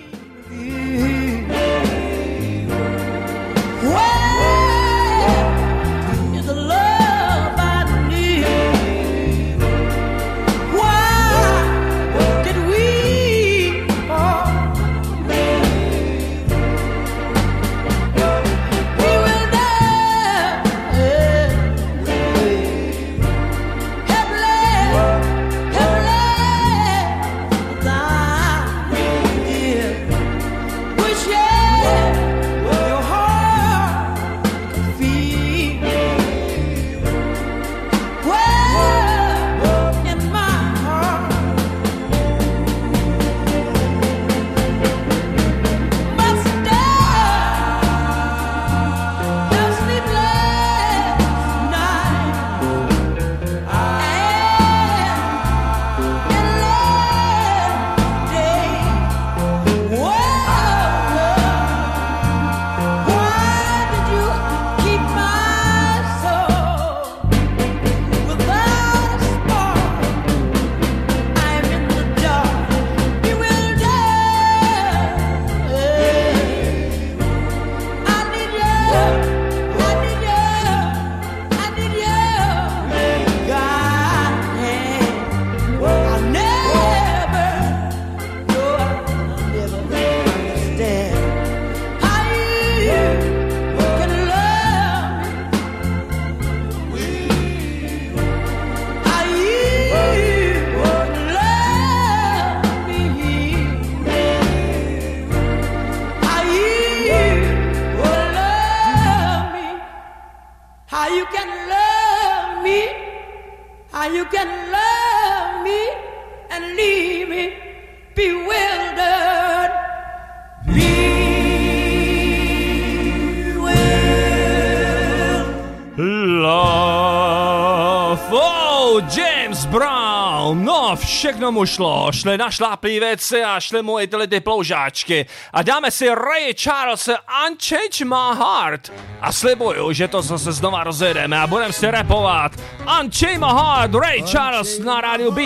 [131.31, 132.13] Všechno mu šlo.
[132.13, 135.27] Šli na šláplý věci a šli mu i tyhle ty ploužáčky.
[135.53, 137.09] A dáme si Ray Charles
[137.47, 138.93] Unchange My Heart.
[139.21, 142.53] A slibuju, že to zase znova rozjedeme a budeme si repovat.
[143.01, 145.41] Unchain My Heart, Ray Charles na rádiu B.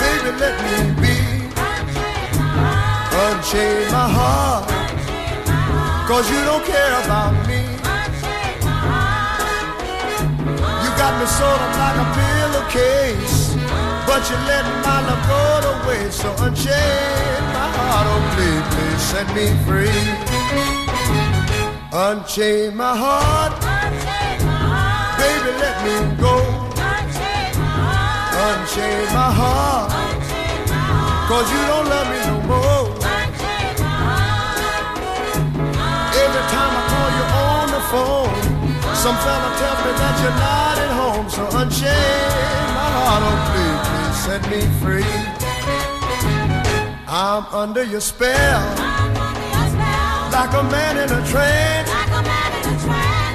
[0.00, 1.16] Baby, let me be.
[3.08, 4.68] Unchain my heart.
[6.08, 7.64] Cause you don't care about me.
[10.84, 13.37] You got me sort of like a pillowcase.
[14.08, 16.20] But you let my love go to waste.
[16.22, 18.06] So unchain my heart.
[18.08, 20.02] Oh, please, please set me free.
[21.92, 23.52] Unchain my heart.
[25.20, 26.34] Baby, let me go.
[28.48, 29.90] Unchain my heart.
[31.28, 32.86] Cause you don't love me no more.
[36.22, 38.37] Every time I call you on the phone,
[39.08, 41.26] some fella tells me that you're not at home.
[41.36, 45.16] So unchain my heart, oh please, please set me free.
[47.08, 48.60] I'm under your spell,
[50.36, 51.90] like a man in a trance.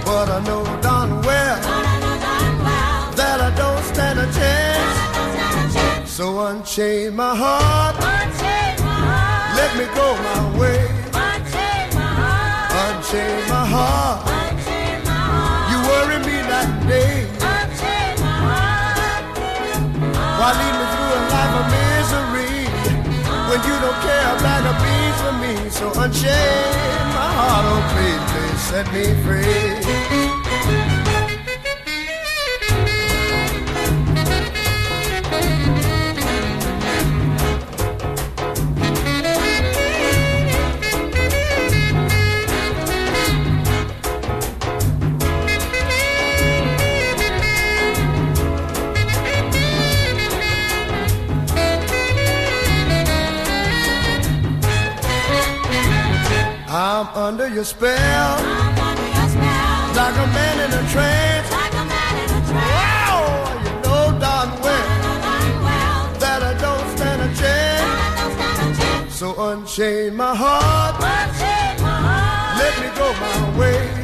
[0.05, 1.59] But I know darn well
[3.19, 6.07] that I don't stand a chance.
[6.07, 7.95] So unchain my heart,
[9.57, 10.81] let me go my way.
[12.83, 14.32] Unchain my heart,
[20.44, 22.68] Why lead me through a life of misery
[23.48, 24.64] when you don't care a bag
[25.22, 25.70] for me?
[25.70, 30.32] So unchain my heart, oh please, please set me free.
[57.15, 58.38] Under your spell.
[59.95, 61.52] Like a man in a trance.
[62.52, 63.22] Wow,
[63.64, 69.14] you know darn well that I don't stand a chance.
[69.15, 70.99] So unchain my heart.
[72.60, 74.02] Let me go my way.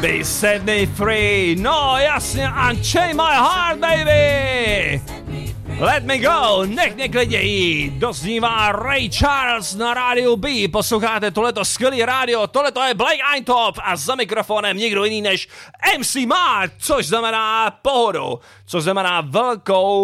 [0.00, 1.56] Be set me free.
[1.58, 5.00] No, jasně, unchain my heart, baby.
[5.78, 7.90] Let me go, nech mě klidějí.
[7.90, 10.48] Doznívá Ray Charles na rádiu B.
[10.72, 15.48] Posloucháte tohleto skvělý rádio, tohleto je Blake Eintop a za mikrofonem nikdo jiný než
[15.98, 20.02] MC Mark, což znamená pohodu, což znamená velkou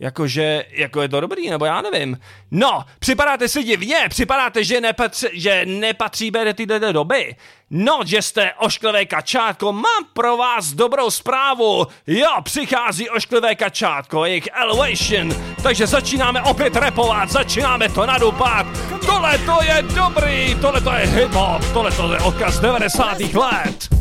[0.00, 2.18] Jakože, jako je to dobrý, nebo já nevím.
[2.50, 7.36] No, připadáte si divně, připadáte, že, nepatři, že nepatří do této doby.
[7.70, 11.86] No, že jste ošklivé kačátko, mám pro vás dobrou zprávu.
[12.06, 15.54] Jo, přichází ošklivé kačátko, jejich Elevation.
[15.62, 18.66] Takže začínáme opět repovat, začínáme to nadupat.
[19.06, 23.20] Tohle to je dobrý, tohle to je hip-hop, tohle to je odkaz 90.
[23.20, 23.97] let.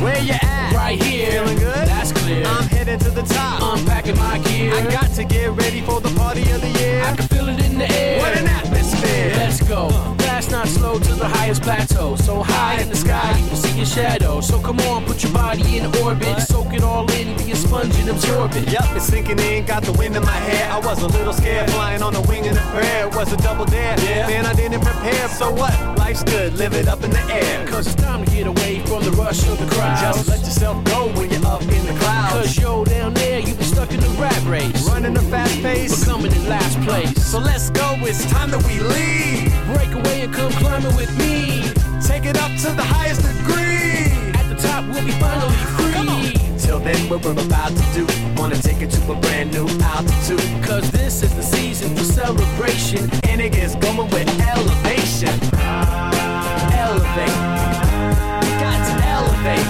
[0.00, 0.72] Where you at?
[0.74, 1.30] Right here.
[1.30, 1.86] Feeling good?
[1.86, 2.42] That's clear.
[2.46, 3.78] I'm headed to the top.
[3.78, 4.72] Unpacking my gear.
[4.72, 7.02] I got to get ready for the party of the year.
[7.02, 8.18] I can feel it in the air.
[8.18, 9.32] What an atmosphere.
[9.36, 9.88] Let's go.
[9.92, 10.29] Uh.
[10.40, 12.16] Fast, not slow to the highest plateau.
[12.16, 14.40] So high in the sky, you can see your shadow.
[14.40, 16.40] So come on, put your body in orbit.
[16.40, 18.72] Soak it all in, be a sponge and absorb it.
[18.72, 20.72] Yup, it's sinking in, got the wind in my hair.
[20.72, 23.08] I was a little scared, flying on the wing of a prayer.
[23.10, 24.00] Was a double dare.
[24.00, 24.28] Yeah.
[24.28, 25.28] Man, I didn't prepare.
[25.28, 25.74] So what?
[25.98, 27.66] Life's good, live it up in the air.
[27.66, 30.00] Cause it's time to get away from the rush of the crowd.
[30.00, 32.32] Just let yourself go when you're up in the clouds.
[32.32, 34.88] Cause yo, down there, you've been stuck in the rat race.
[34.88, 36.02] Running a fast pace.
[36.02, 37.12] But coming in last place.
[37.26, 39.49] So let's go, it's time that we leave.
[39.74, 41.62] Break away and come climbing with me.
[42.06, 44.10] Take it up to the highest degree.
[44.34, 46.58] At the top, we'll be finally free.
[46.58, 48.06] Till then, what we're about to do.
[48.36, 50.40] Wanna take it to a brand new altitude.
[50.64, 53.10] Cause this is the season for celebration.
[53.28, 55.36] And it gets going with elevation.
[56.84, 57.38] Elevate.
[58.42, 59.68] We got to elevate.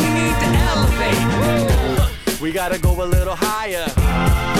[0.00, 2.40] We need to elevate.
[2.40, 4.55] We gotta go a little higher.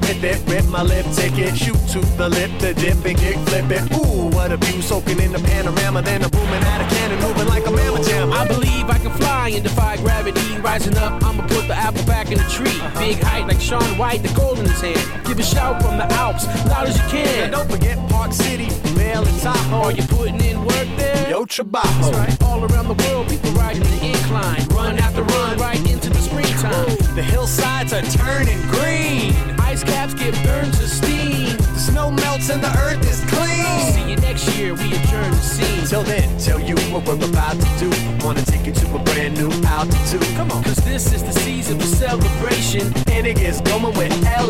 [0.00, 3.36] Get with it, with my lip ticket, shoot to the lip, the dip and kick,
[3.48, 3.82] flip it.
[3.96, 7.46] Ooh, what a view, soaking in the panorama, then a booming at a cannon, moving
[7.46, 8.32] like a mamma jam.
[8.32, 10.58] I believe I can fly and defy gravity.
[10.58, 12.78] Rising up, I'ma put the apple back in the tree.
[12.98, 15.26] Big height like Shaun White, the gold in his hand.
[15.26, 17.44] Give a shout from the Alps, loud as you can.
[17.44, 19.84] And don't forget Park City, Vail and Tahoe.
[19.84, 21.30] Are you putting in work there?
[21.30, 22.12] Yo, Trabajo.
[22.12, 22.42] Right.
[22.42, 24.66] All around the world, people riding the incline.
[24.68, 26.96] Run after run, right into the springtime.
[27.14, 29.45] The hillsides are turning green.
[29.76, 31.54] Ice caps get burned to steam.
[31.58, 33.92] The snow melts and the earth is clean.
[33.92, 35.84] See you next year, we adjourn the scene.
[35.84, 37.90] Till then, tell you what we're about to do.
[38.24, 40.22] Wanna take you to a brand new altitude.
[40.34, 40.64] Come on.
[40.64, 42.90] Cause this is the season for celebration.
[43.12, 44.45] And it gets going with elevation.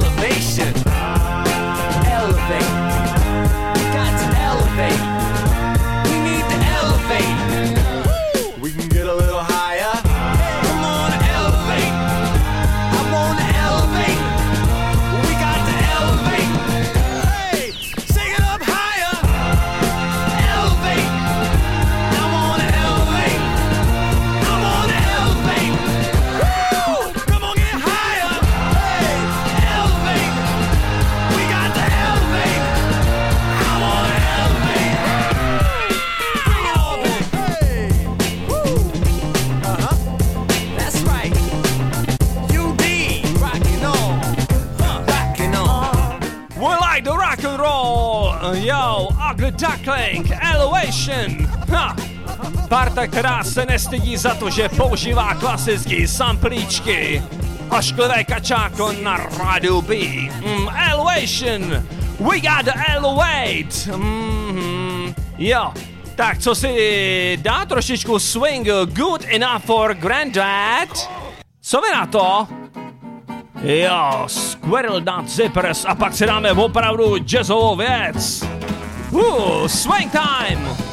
[48.66, 51.46] Yo, Ugly Duckling, Elevation!
[51.70, 51.96] Ha!
[52.68, 57.22] Parta, která se nestydí za to, že používá klasický samplíčky.
[57.78, 59.94] Ošklivé kačáko na rádiu B.
[59.94, 61.86] Mm, elevation!
[62.18, 63.96] We gotta elevate!
[63.96, 65.72] Mm, jo,
[66.14, 70.90] tak co si dá trošičku swing good enough for granddad?
[71.62, 72.48] Co vy na to?
[73.66, 78.44] Jo, Squirrel Dot Zippers a pak si dáme opravdu jazzovou věc.
[79.10, 80.85] Uh, swing time!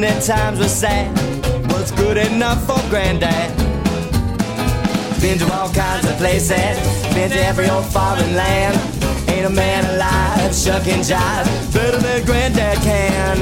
[0.00, 1.10] When times were sad.
[1.72, 3.56] What's good enough for Granddad?
[5.20, 6.76] Been to all kinds of places,
[7.14, 8.76] been to every old foreign land.
[9.28, 13.38] Ain't a man alive, shucking jive, better than Granddad can.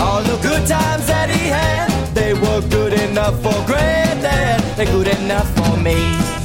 [0.00, 4.60] All the good times that he had, they were good enough for Granddad.
[4.76, 6.43] They're good enough for me.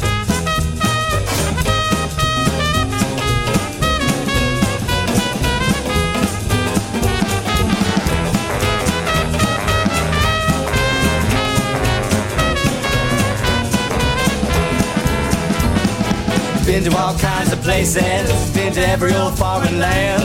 [16.80, 20.23] Been to all kinds of places, been to every old foreign land.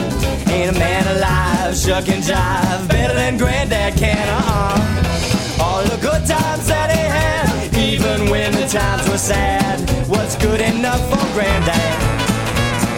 [0.48, 5.60] Ain't a man alive, shuck and jive, better than Granddad can, uh-uh.
[5.60, 9.81] All the good times that he had, even when the times were sad.
[10.09, 11.76] What's good enough for Granddad?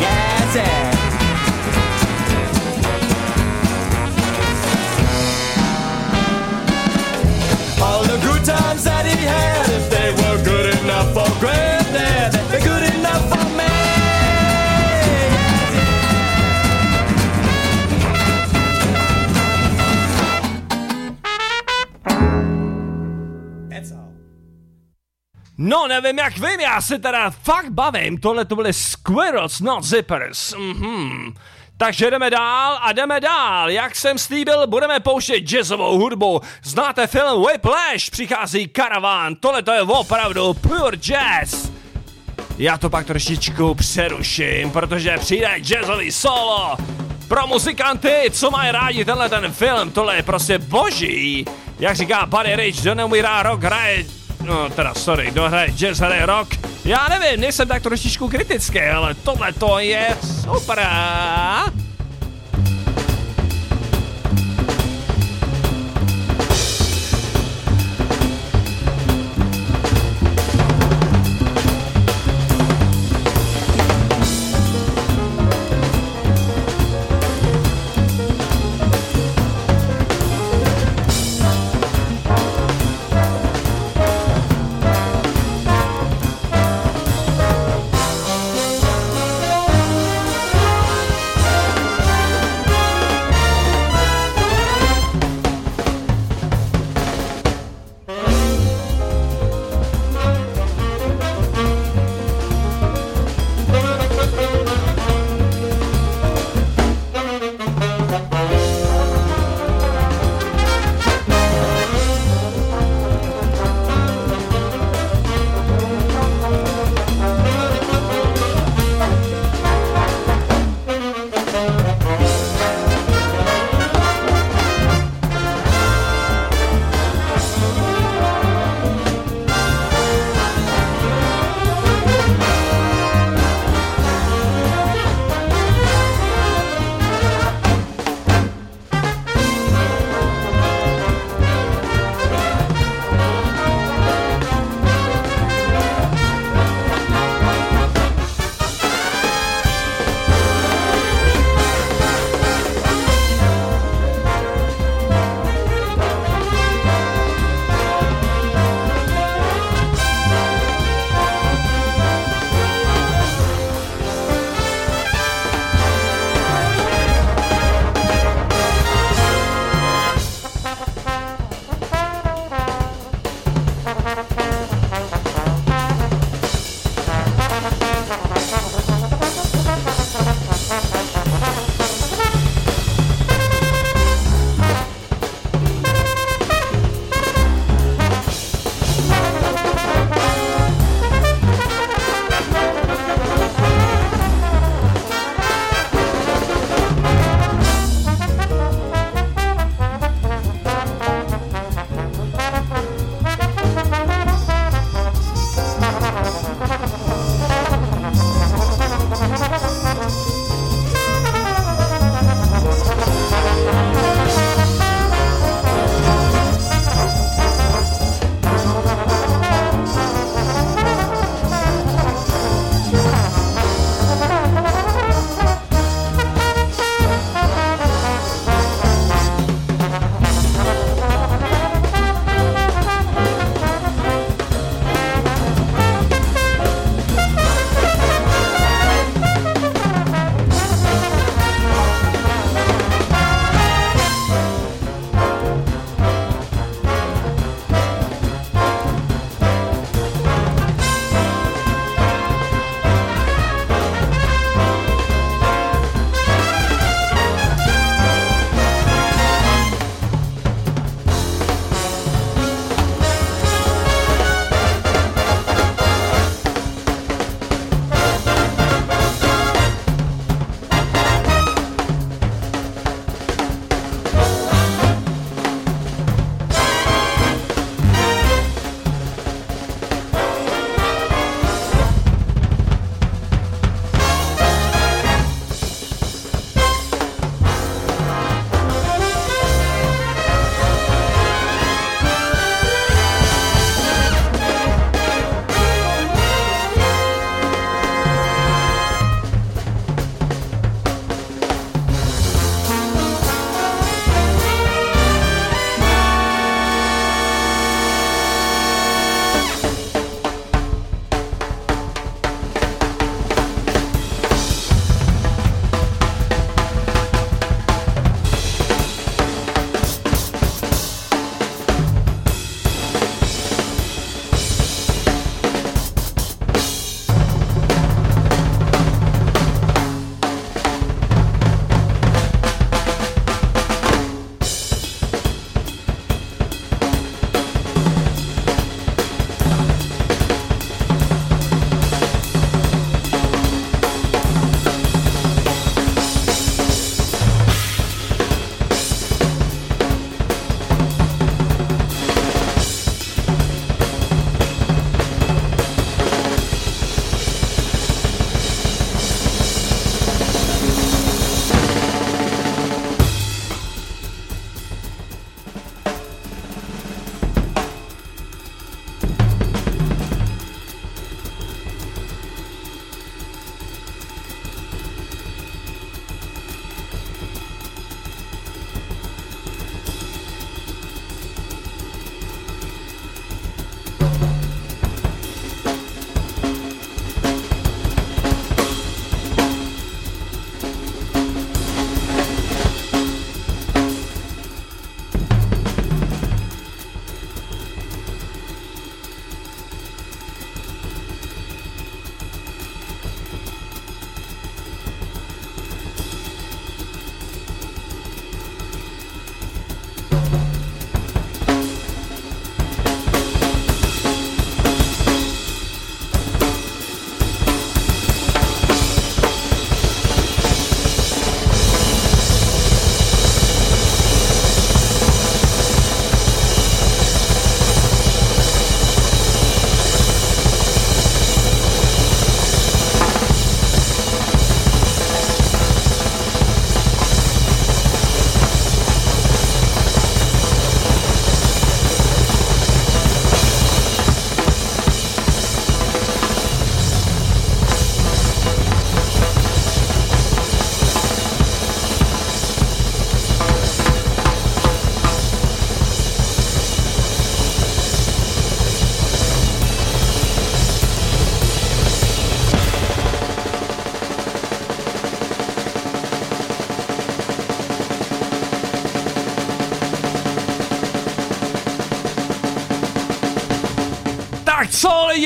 [0.03, 0.96] Yeah.
[25.67, 28.19] No, nevím jak vím, já se teda fakt bavím.
[28.19, 30.55] Tohle to byly Squirrels, not Zippers.
[30.55, 31.35] Mhm.
[31.77, 33.71] Takže jdeme dál a jdeme dál.
[33.71, 36.41] Jak jsem slíbil, budeme pouštět jazzovou hudbu.
[36.63, 38.11] Znáte film Whiplash?
[38.11, 39.35] Přichází karaván.
[39.35, 41.71] Tohle to je opravdu pure jazz.
[42.59, 46.77] Já to pak trošičku přeruším, protože přijde jazzový solo
[47.29, 51.45] pro muzikanty, co mají rádi tenhle ten film, tohle je prostě boží.
[51.79, 54.05] Jak říká Buddy Rich, kdo neumí hrát rock, hraje,
[54.47, 56.49] no teda sorry, kdo hraje jazz, hraje rock.
[56.85, 60.87] Já nevím, nejsem tak trošičku kritický, ale tohle to je super.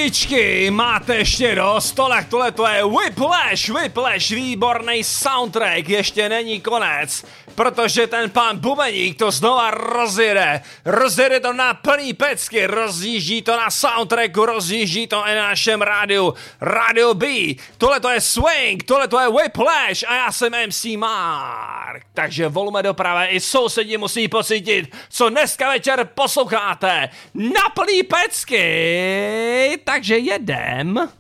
[0.01, 1.93] Lidičky, máte ještě dost?
[1.93, 7.25] Tohle, tohle to je Whiplash, Whiplash, výborný soundtrack, ještě není konec.
[7.61, 10.61] Protože ten pán Bubeník to znova rozjede.
[10.85, 16.35] Rozjede to na plný pecky, rozjíždí to na soundtracku, rozjíždí to i na našem rádiu.
[16.61, 17.27] Radio B.
[17.79, 22.03] Tohle to je Swing, tohle to je Whiplash a já jsem MC Mark.
[22.15, 27.09] Takže volume doprava i sousedí musí pocítit, co dneska večer posloucháte.
[27.35, 29.81] Na plný pecky.
[29.85, 31.11] Takže jedem.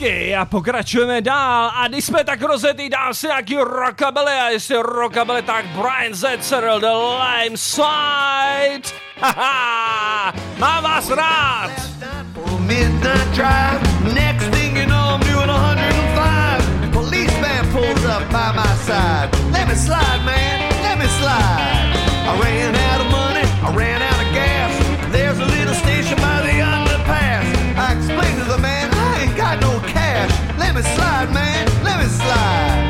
[0.00, 4.76] Pecky a pokračujeme dál a když jsme tak rozjetý, dám si nějaký rockabilly a jestli
[4.82, 8.88] rockabilly, tak Brian Zetzer, The Lime Side.
[9.20, 11.70] Haha, mám vás rád.
[14.14, 16.92] Next thing you know, I'm doing 105.
[16.92, 19.28] Policeman pulls up by my side.
[19.52, 20.70] Let me slide, man.
[20.82, 21.92] Let me slide.
[22.26, 23.44] I ran out of money.
[23.62, 24.72] I ran out of gas.
[25.12, 27.44] There's a little station by the underpass.
[27.76, 28.69] I explained to the man,
[30.82, 31.66] slide, man.
[31.84, 32.89] Let me slide.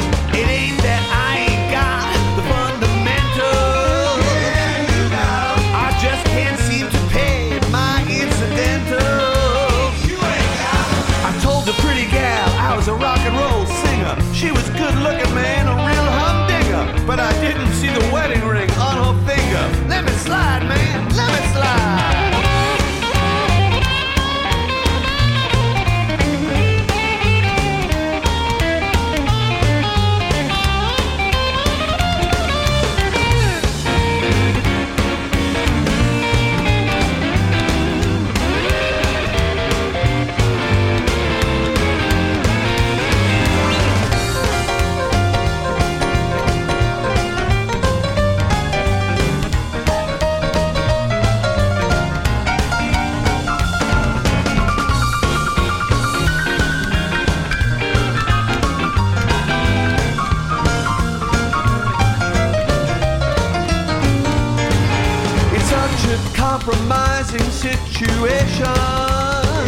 [68.00, 68.64] Situation.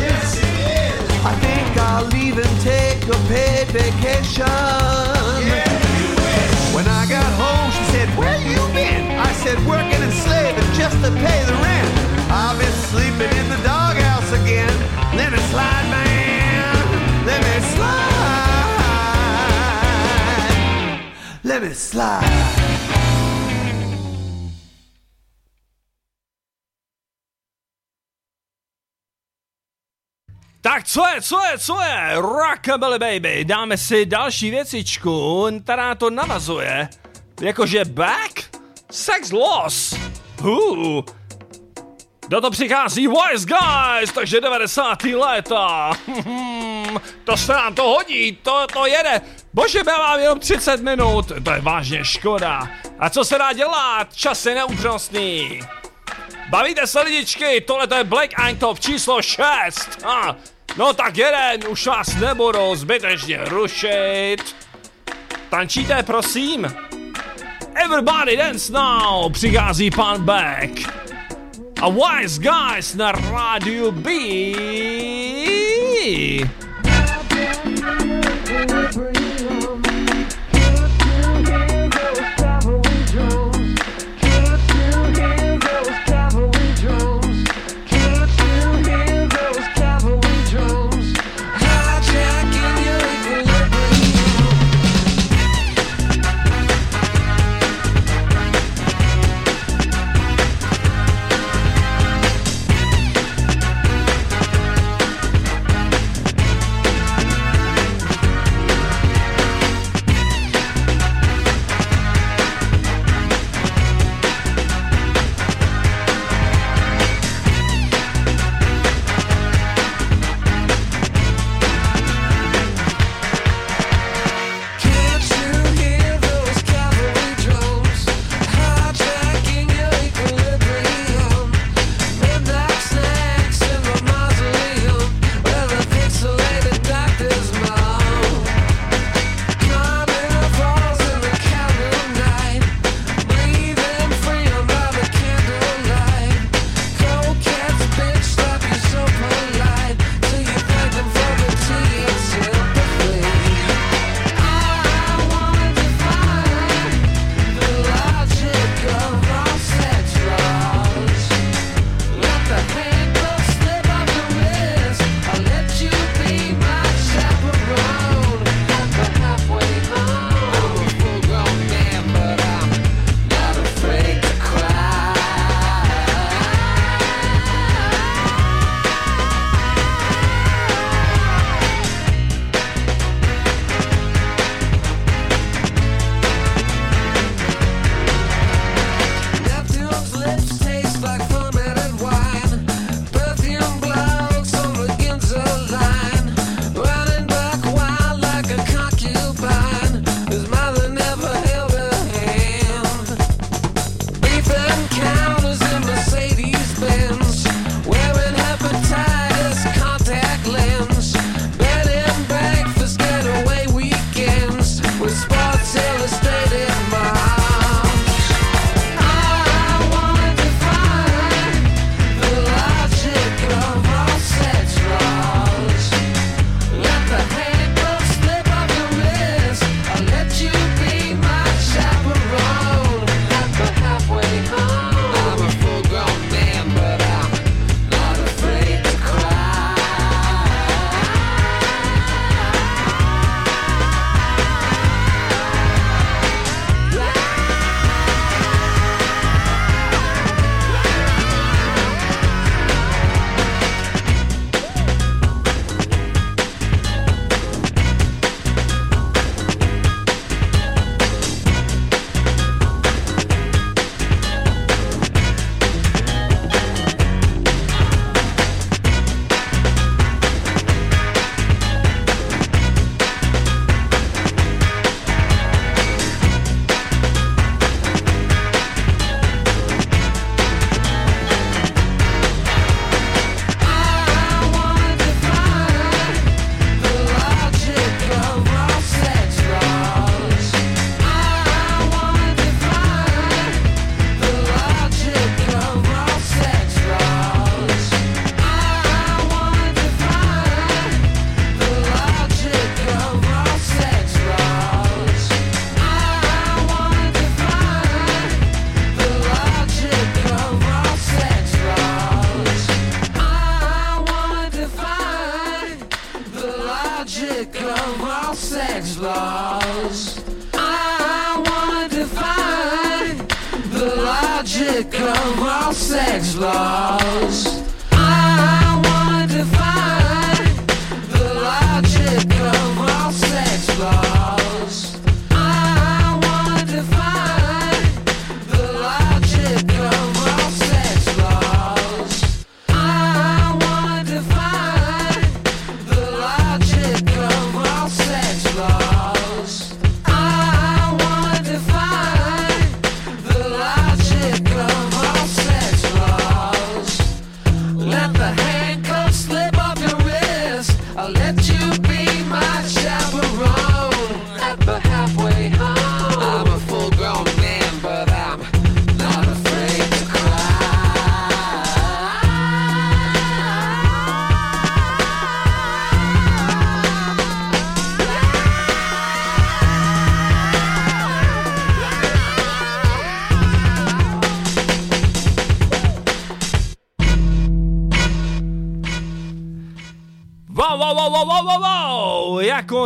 [0.00, 1.04] Yes, it is.
[1.20, 4.48] I think I'll even take a paid vacation.
[6.72, 9.04] When I got home, she said, Where you been?
[9.20, 11.90] I said, Working and slaving just to pay the rent.
[12.32, 14.72] I've been sleeping in the doghouse again.
[15.14, 16.74] Let me slide, man.
[17.28, 18.12] Let me slide.
[21.44, 22.61] Let me slide.
[30.62, 32.14] Tak co je, co je, co je?
[32.14, 36.88] Rockabilly baby, dáme si další věcičku, která to navazuje.
[37.40, 38.56] Jakože back?
[38.90, 39.94] Sex loss.
[40.40, 41.04] Hů.
[42.28, 45.02] Do to přichází Wise Guys, takže 90.
[45.04, 45.90] léta.
[47.24, 49.20] to se nám to hodí, to, to jede.
[49.52, 52.68] Bože, já mám jenom 30 minut, to je vážně škoda.
[52.98, 54.14] A co se dá dělat?
[54.14, 55.60] Čas je neúprostný.
[56.52, 60.02] Bavíte se lidičky, tohle to je Black Top číslo 6.
[60.04, 60.36] Ha.
[60.76, 64.36] No tak jeden, už vás nebudu zbytečně rušit.
[65.50, 66.74] Tančíte, prosím?
[67.74, 70.92] Everybody dance now, přichází pan Beck.
[71.80, 74.10] A Wise Guys na rádiu B.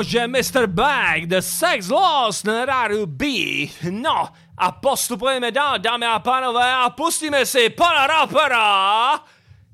[0.06, 0.66] George Mr.
[0.66, 3.26] Black, The Sex Lost na rádiu B.
[3.90, 4.28] No
[4.58, 9.20] a postupujeme dál, dámy a pánové, a pustíme si pana rapera,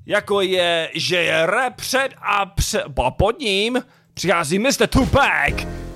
[0.05, 3.83] jako je, že je rap před a, před, bo pod ním
[4.13, 4.87] přichází Mr.
[4.89, 5.53] Tupac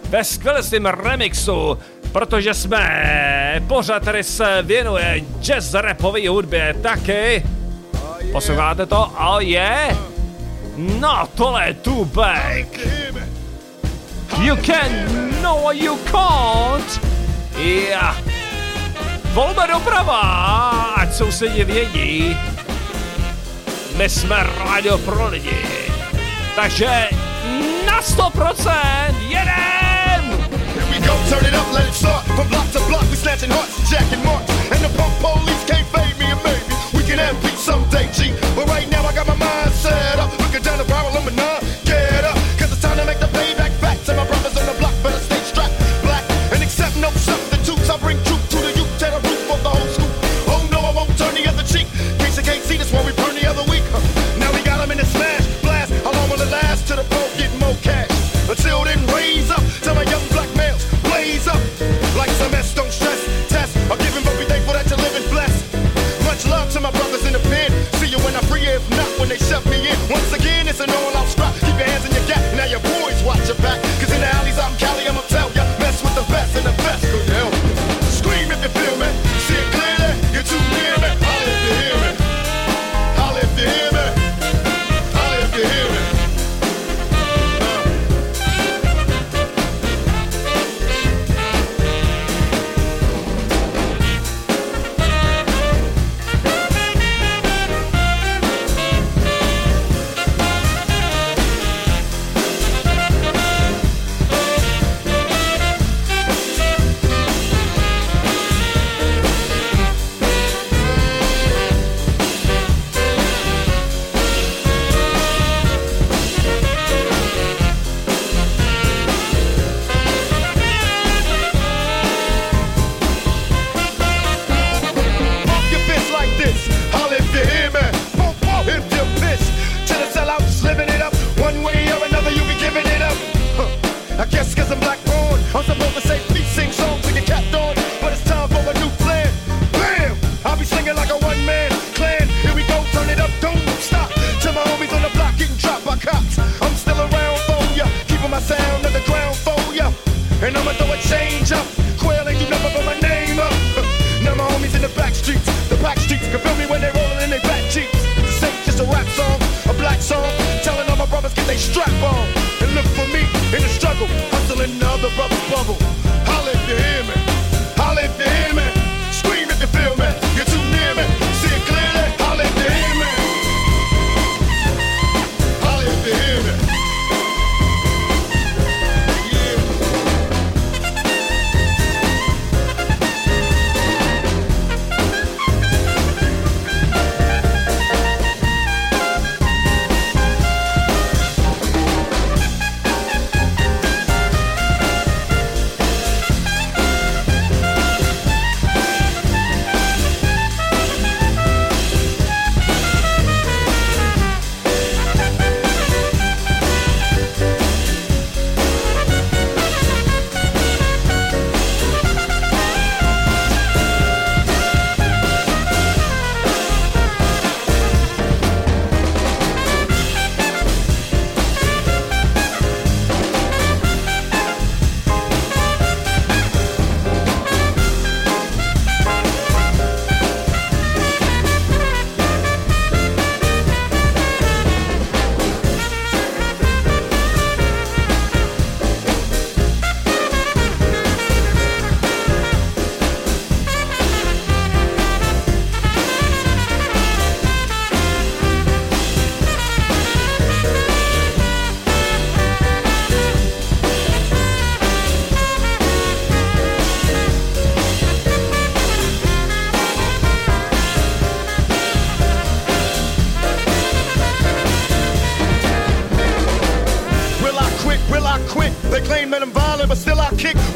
[0.09, 1.77] ve skvělém remixu,
[2.11, 7.43] protože jsme pořád, tady se věnuje jazz rapové hudbě taky.
[8.31, 9.14] Posloucháte to?
[9.19, 9.47] Oh, je?
[9.47, 9.97] Yeah.
[10.77, 12.96] No, tohle je Tupac.
[14.39, 16.99] You can, no you can't.
[17.57, 18.15] Yeah.
[19.34, 20.22] Volba doprava,
[20.95, 22.38] ať sousedě vědí.
[23.97, 25.65] My jsme rádio pro lidi.
[26.55, 27.09] Takže
[27.85, 30.23] na 100% jedem!
[30.73, 32.26] Here we go, turn it up, let it start.
[32.26, 34.51] From block to block, we snatching hearts, jacking marks.
[34.72, 38.34] And the pump police can't fade me and maybe we can have peace someday, G.
[38.55, 41.46] But right now I got my mind set up, looking down the barrel, I'm a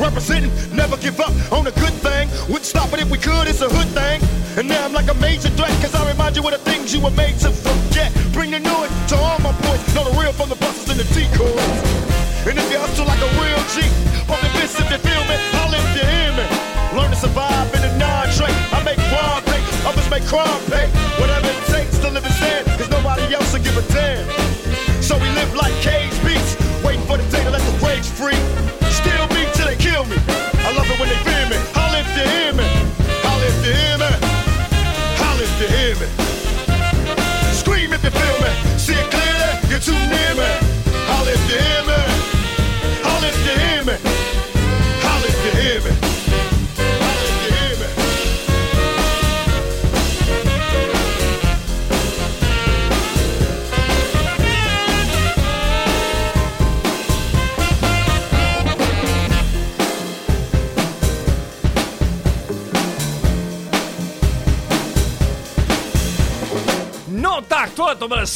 [0.02, 2.28] representing, never give up on a good thing.
[2.49, 4.19] Wouldn't stop it if we could, it's a hood thing.
[4.57, 6.99] And now I'm like a major threat, cause I remind you of the things you
[6.99, 8.11] were made to forget.
[8.34, 11.07] Bring the it to all my boys, know the real from the busters and the
[11.14, 12.11] decoys.
[12.49, 13.86] And if you hustle like a real G,
[14.26, 16.45] pump the fist if you feel me, I'll if you hear me.
[16.98, 18.52] Learn to survive in a non-trait.
[18.73, 20.90] I make crime pay, others make crime pay.
[21.22, 24.26] Whatever it takes to live and stand, cause nobody else will give a damn.
[24.99, 26.57] So we live like cage beats,
[30.72, 31.41] I love it when they fear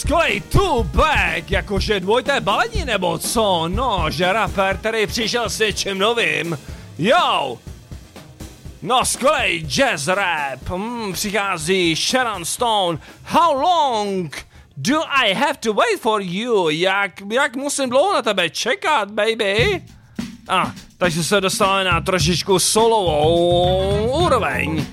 [0.06, 3.68] skvělý Tupac, jakože dvojité balení nebo co?
[3.68, 6.58] No, že rapper, který přišel s něčím novým.
[6.98, 7.58] Yo!
[8.82, 10.70] No, skvělý jazz rap.
[10.70, 13.00] Mm, přichází Sharon Stone.
[13.24, 14.46] How long
[14.78, 16.70] do I have to wait for you?
[16.70, 19.84] Jak, jak musím dlouho na tebe čekat, baby?
[20.50, 24.86] A, takže se dostáváme na trošičku solovou úroveň.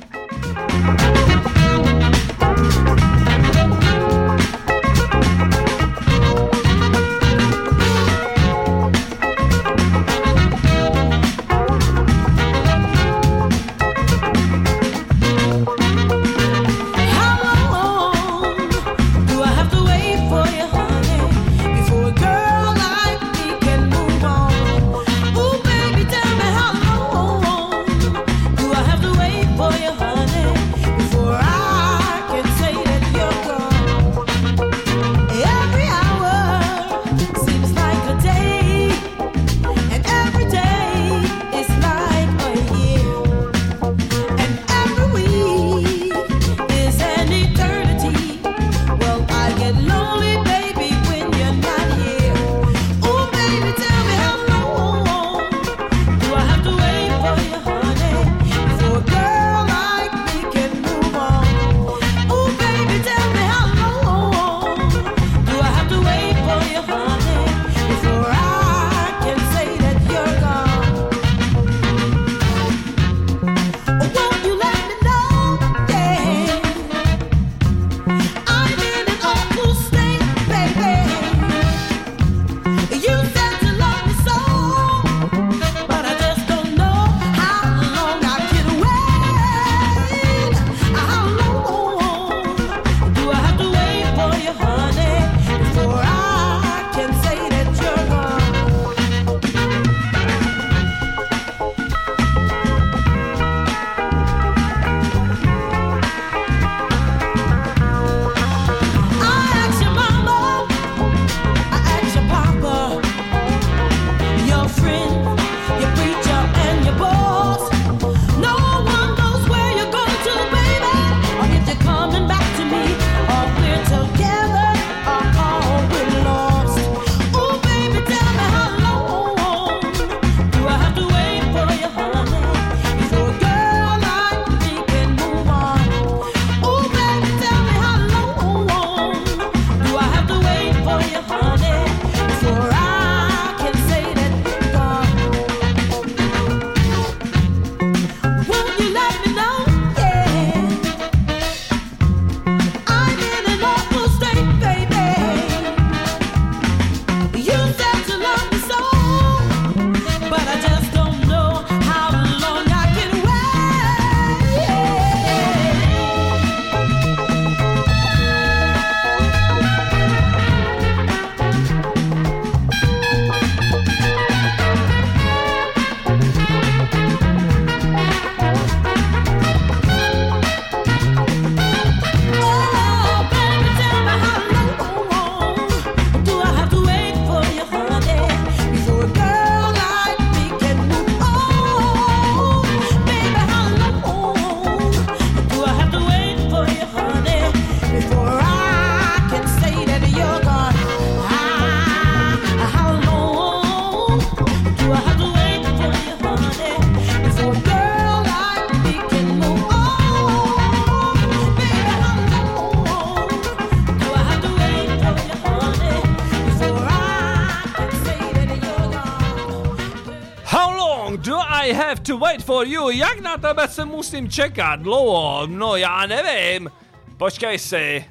[222.53, 222.91] For you.
[222.91, 225.47] Jak na tebe se musím čekat dlouho?
[225.47, 226.71] No já nevím.
[227.17, 228.05] Počkej si.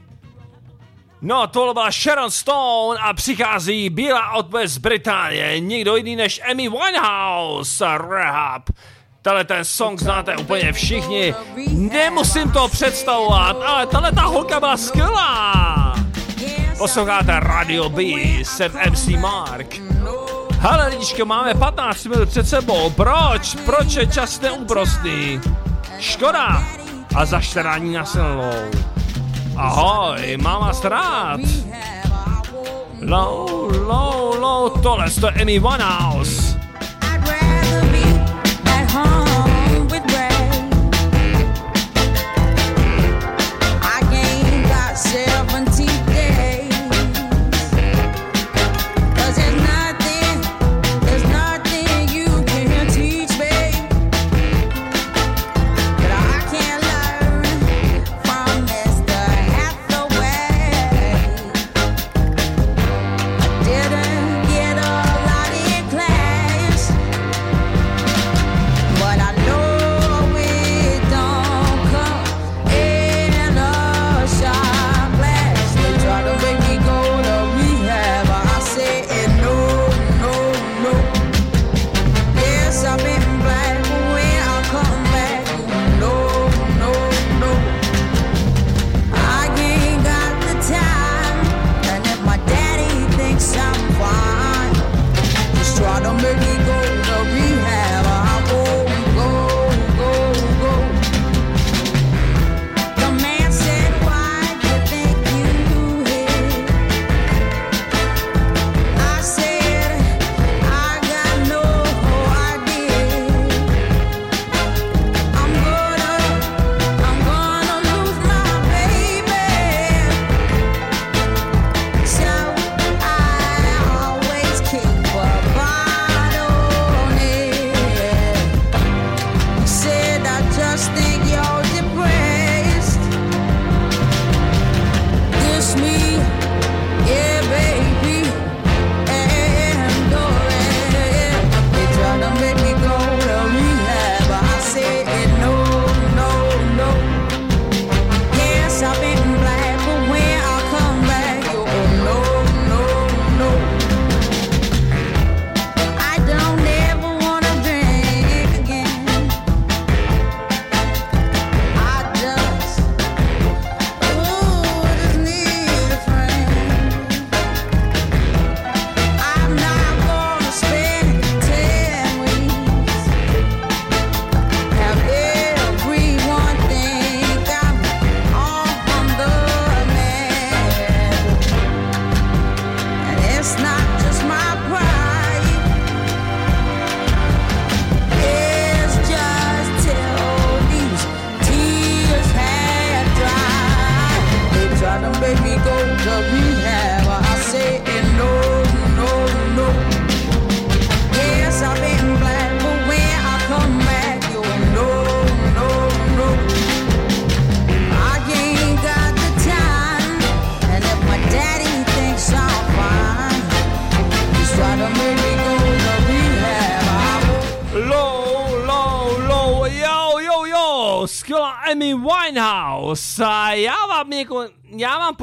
[1.22, 5.59] No, tohle byla Sharon Stone a přichází bílá odpověď z Británie.
[5.59, 7.85] Nikdo jiný než Amy Winehouse.
[8.09, 8.69] Rehab.
[9.22, 11.35] Tenhle ten song znáte úplně všichni.
[11.72, 15.95] Nemusím to představovat, ale tahle ta holka byla skvělá.
[16.77, 18.03] Posloucháte Radio B,
[18.43, 19.90] set MC Mark.
[20.61, 22.89] Hele lidičko, máme 15 minut před sebou.
[22.89, 23.55] Proč?
[23.65, 25.41] Proč je čas neúprostný?
[25.99, 26.63] Škoda.
[27.15, 28.51] A zaštrání na silnou.
[29.57, 31.39] Ahoj, mám vás rád.
[33.01, 36.40] Low, low, low, tohle je Amy Winehouse.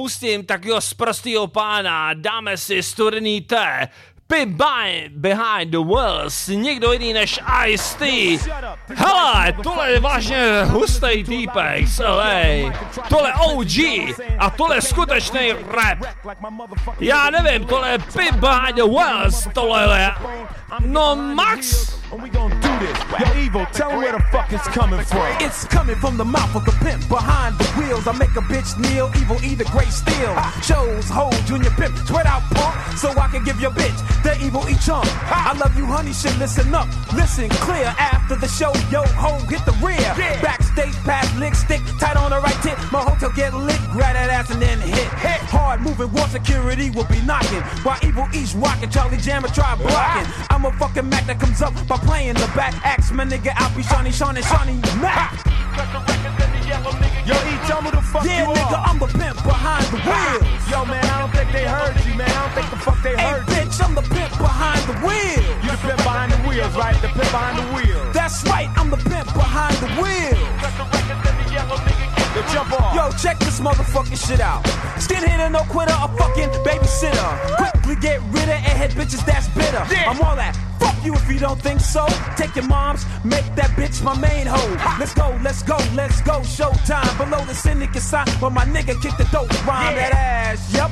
[0.09, 3.89] Pustím takového sprostýho pána, dáme si studený té.
[4.28, 4.47] By
[5.09, 8.39] Behind the Walls, nikdo jiný než Ice-T.
[8.94, 12.72] Hele, tohle je vážně hustý týpek z LA.
[13.09, 13.76] Tohle OG
[14.39, 15.98] a tohle skutečný rap.
[17.01, 20.10] Já nevím, tohle je Pit Behind the Walls, tohle je...
[20.80, 22.97] No Max, And we gon' do this.
[23.20, 25.26] Yo, Evo, tell 'em where the fuck it's coming from.
[25.40, 28.06] It's coming from the mouth of the pimp behind the wheels.
[28.09, 30.32] I make a bitch kneel, evil E the great steel.
[30.62, 34.66] Shows, hold, junior pimp, sweat out punk, so I can give your bitch the evil
[34.70, 35.06] E chunk.
[35.30, 37.94] I love you, honey, shit, listen up, listen clear.
[37.98, 40.09] After the show, yo, ho, hit the rear.
[40.40, 42.78] Backstage, pass, lick, stick, tight on the right tip.
[42.90, 45.12] My hotel get lit, grab that ass and then hit.
[45.20, 45.40] hit.
[45.52, 47.60] Hard moving, war security will be knocking.
[47.85, 50.26] While evil E's rocking, Charlie Jammer try blocking.
[50.48, 52.75] I'm a fucking Mac that comes up by playing the back.
[52.85, 55.33] Axe my nigga, I'll be Shawnee, Shawnee, Shawnee, Mac.
[57.27, 60.70] Yo, E, tell me the fuck yeah, you nigga, I'm the pimp behind the wheels.
[60.70, 62.31] Yo, man, I don't think they heard you, man.
[62.31, 65.45] I don't think the fuck they heard hey, bitch, I'm the pimp behind the wheels.
[65.65, 66.97] You the pimp behind the wheels, right?
[67.01, 68.15] The pimp behind the wheels.
[68.15, 70.39] That's right, I'm the pimp behind the wheel.
[72.35, 72.95] Yo, jump off.
[72.95, 74.62] Yo, check this motherfucking shit out.
[74.97, 77.57] Skinhead and no quitter, a fucking babysitter.
[77.57, 79.85] Quickly get rid of airhead bitches that's bitter.
[80.07, 80.68] I'm all that.
[80.79, 82.07] Fuck you if you don't think so.
[82.37, 84.99] Take your moms, make that bitch my main hoe.
[84.99, 86.41] Let's go, let's go, let's go.
[86.41, 87.17] Showtime.
[87.19, 90.73] Below the syndicate sign, but my nigga kick the dope rhyme that ass.
[90.73, 90.91] yep.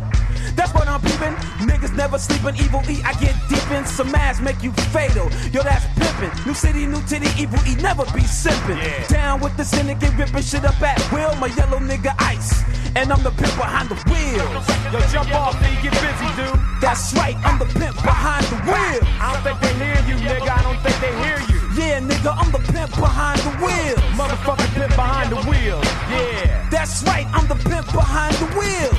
[0.54, 1.34] That's what I'm peeping.
[1.68, 2.56] Niggas never sleeping.
[2.56, 5.28] Evil E, I get deep in some ass, make you fatal.
[5.52, 6.46] Yo, that's pimpin'.
[6.46, 8.78] New city, new titty, evil E, never be simpin'.
[9.08, 11.34] Down with the syndicate, ripping shit up at will.
[11.36, 12.62] My yellow nigga ice.
[12.94, 14.48] And I'm the pimp behind the wheel.
[14.92, 16.75] Yo, jump off, you get busy, dude.
[16.80, 19.00] That's right, I'm the pimp behind the wheel.
[19.18, 20.48] I don't think they hear you, nigga.
[20.48, 21.60] I don't think they hear you.
[21.74, 23.96] Yeah, nigga, I'm the pimp behind the wheel.
[24.12, 25.80] Motherfucker, pimp behind the wheel.
[26.10, 26.68] Yeah.
[26.70, 28.92] That's right, I'm the pimp behind the wheel.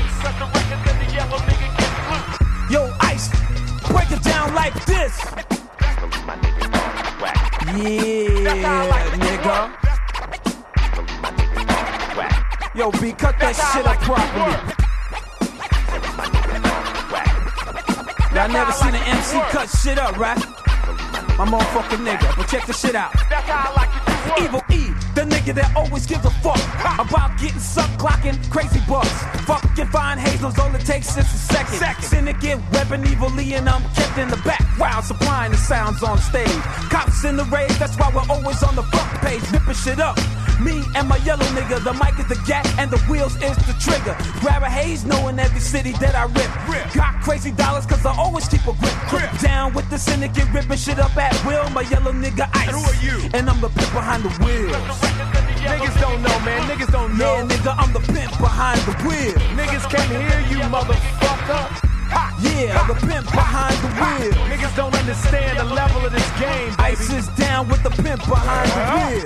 [2.70, 3.30] Yo, Ice,
[3.90, 5.20] break it down like this.
[7.78, 9.72] Yeah, nigga.
[12.76, 14.87] Yo, B, cut that shit up properly.
[18.38, 20.38] Y'all never seen an MC cut shit up, right?
[21.40, 23.12] My motherfucking nigga, but check the shit out.
[23.32, 26.62] That's how I like it Evil E, the nigga that always gives a fuck
[27.00, 29.10] about getting sucked, clocking crazy bucks.
[29.48, 32.04] Fucking fine hazels, all it takes is a second.
[32.04, 34.62] Syndicate, weapon, evil E, and I'm kept in the back.
[34.78, 36.62] Wow, supplying the sounds on stage.
[36.94, 40.16] Cops in the rage, that's why we're always on the front page, ripping shit up.
[40.60, 43.76] Me and my yellow nigga, the mic is the gat and the wheels is the
[43.80, 44.16] trigger.
[44.40, 46.94] Grab a haze, knowing every city that I rip.
[46.94, 48.74] Got crazy dollars, cause I always keep a
[49.10, 49.30] grip.
[49.40, 51.70] Down with the syndicate, ripping shit up at will.
[51.70, 52.70] My yellow nigga ice.
[52.70, 53.30] And who are you?
[53.34, 54.74] And I'm the pimp behind the wheel.
[55.70, 56.62] Niggas don't know, man.
[56.70, 57.36] Niggas don't know.
[57.36, 59.38] Yeah, nigga, I'm the pimp behind the wheel.
[59.60, 61.87] Niggas can't hear you, motherfucker.
[62.40, 64.34] Yeah, the pimp behind the wheel.
[64.48, 66.96] Niggas don't understand the level of this game, baby.
[66.96, 69.26] Ice is down with the pimp behind the wheel.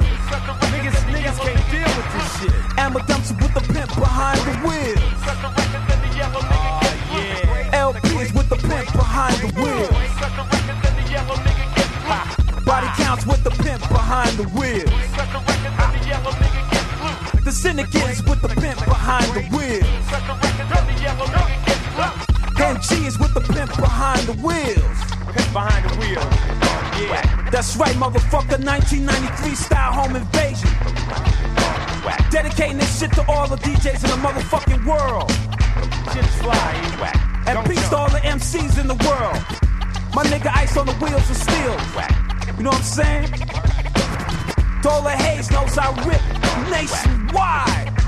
[0.74, 2.54] Niggas, niggas can't deal with this shit.
[2.78, 4.98] I'ma dump you with the pimp behind the wheel.
[7.74, 9.90] LP is with the pimp behind the wheel.
[12.66, 14.86] Body counts with the pimp behind the wheel.
[17.44, 19.82] The syndicate is with the pimp behind the wheel.
[22.62, 24.98] MG is with the pimp behind the wheels.
[25.34, 26.26] Pimp behind the wheel.
[27.02, 27.50] Yeah.
[27.50, 28.64] That's right, motherfucker.
[28.64, 30.70] 1993 style home invasion.
[32.30, 35.32] Dedicating this shit to all the DJs in the motherfucking world.
[36.14, 36.72] Shit's fly.
[37.48, 39.42] And peace to all the MCs in the world.
[40.14, 41.78] My nigga Ice on the wheels of steel.
[42.58, 43.52] You know what I'm saying?
[44.84, 46.22] The haze knows I rip
[46.70, 48.01] nationwide.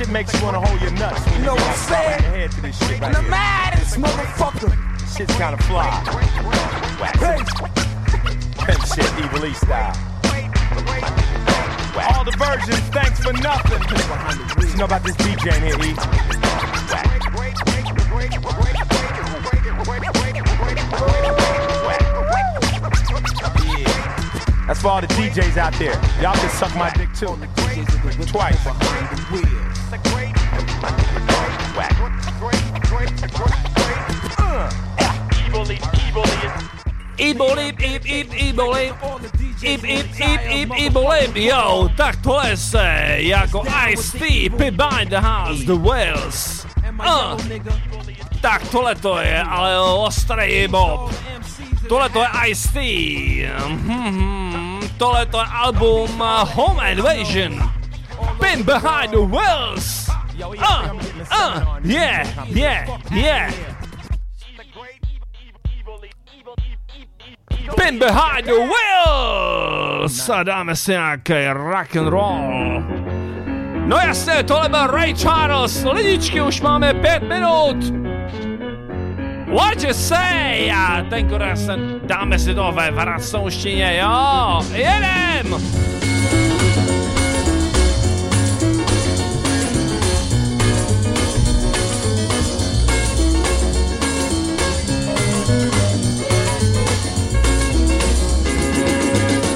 [0.00, 1.20] Shit makes you wanna hold your nuts.
[1.36, 2.22] You know what I'm saying?
[2.22, 3.30] your head to this shit right And the here.
[3.30, 4.72] maddest motherfucker.
[5.14, 5.90] Shit's kinda fly.
[7.20, 7.36] Hey,
[8.64, 9.94] Pimp shit, Evil East style.
[12.16, 13.82] All the versions, thanks for nothing.
[14.56, 15.94] What you know about this DJ in here, E?
[21.20, 21.39] Yeah.
[24.70, 25.94] That's for all the DJs out there.
[26.22, 27.26] Y'all can suck my dick too.
[28.30, 28.54] Twice.
[37.18, 37.82] Ibolib.
[37.82, 38.32] Ib, ib,
[39.60, 39.84] ib,
[40.50, 41.36] ib, ibolib.
[41.36, 46.66] Jo, tak tohle se jako Ice-T, Behind the House, The Wales.
[46.98, 47.40] Uh.
[48.40, 51.10] Tak tohle to je ale ostrý bob.
[51.88, 52.80] Tohle to je Ice-T.
[53.68, 54.49] Mhm,
[55.00, 57.72] Tohle to je album uh, Home Invasion.
[58.40, 60.08] Pin Behind the Wheels.
[60.08, 60.92] Uh,
[61.32, 63.52] uh, yeah, yeah, yeah.
[67.76, 70.28] Pin behind the wheels!
[70.28, 72.82] A dáme si nějaký rock and roll.
[73.86, 75.84] No jasně, tohle byl Ray Charles.
[75.92, 77.76] Lidičky, už máme pět minut.
[79.50, 80.70] What you say?
[81.10, 82.90] Tenkrát se dáme si to ve!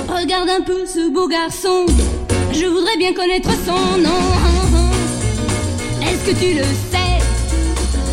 [0.09, 1.87] Regarde un peu ce beau garçon,
[2.53, 4.33] je voudrais bien connaître son nom.
[6.03, 7.21] Est-ce que tu le sais?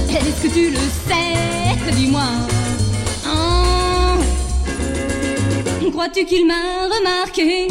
[0.09, 0.77] Est-ce que tu le
[1.07, 1.70] sais?
[1.89, 2.29] Dis-moi.
[3.25, 4.17] Oh.
[5.91, 6.61] Crois-tu qu'il m'a
[6.93, 7.67] remarqué?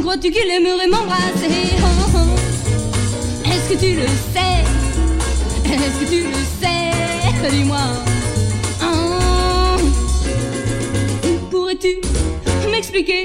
[0.00, 1.76] Crois-tu qu'il aimerait m'embrasser?
[3.46, 4.58] Est-ce que tu le sais?
[5.64, 6.90] Est-ce que tu le sais?
[7.50, 7.86] Dis-moi.
[8.82, 9.76] Oh.
[11.50, 11.92] Pourrais-tu
[12.70, 13.22] m'expliquer?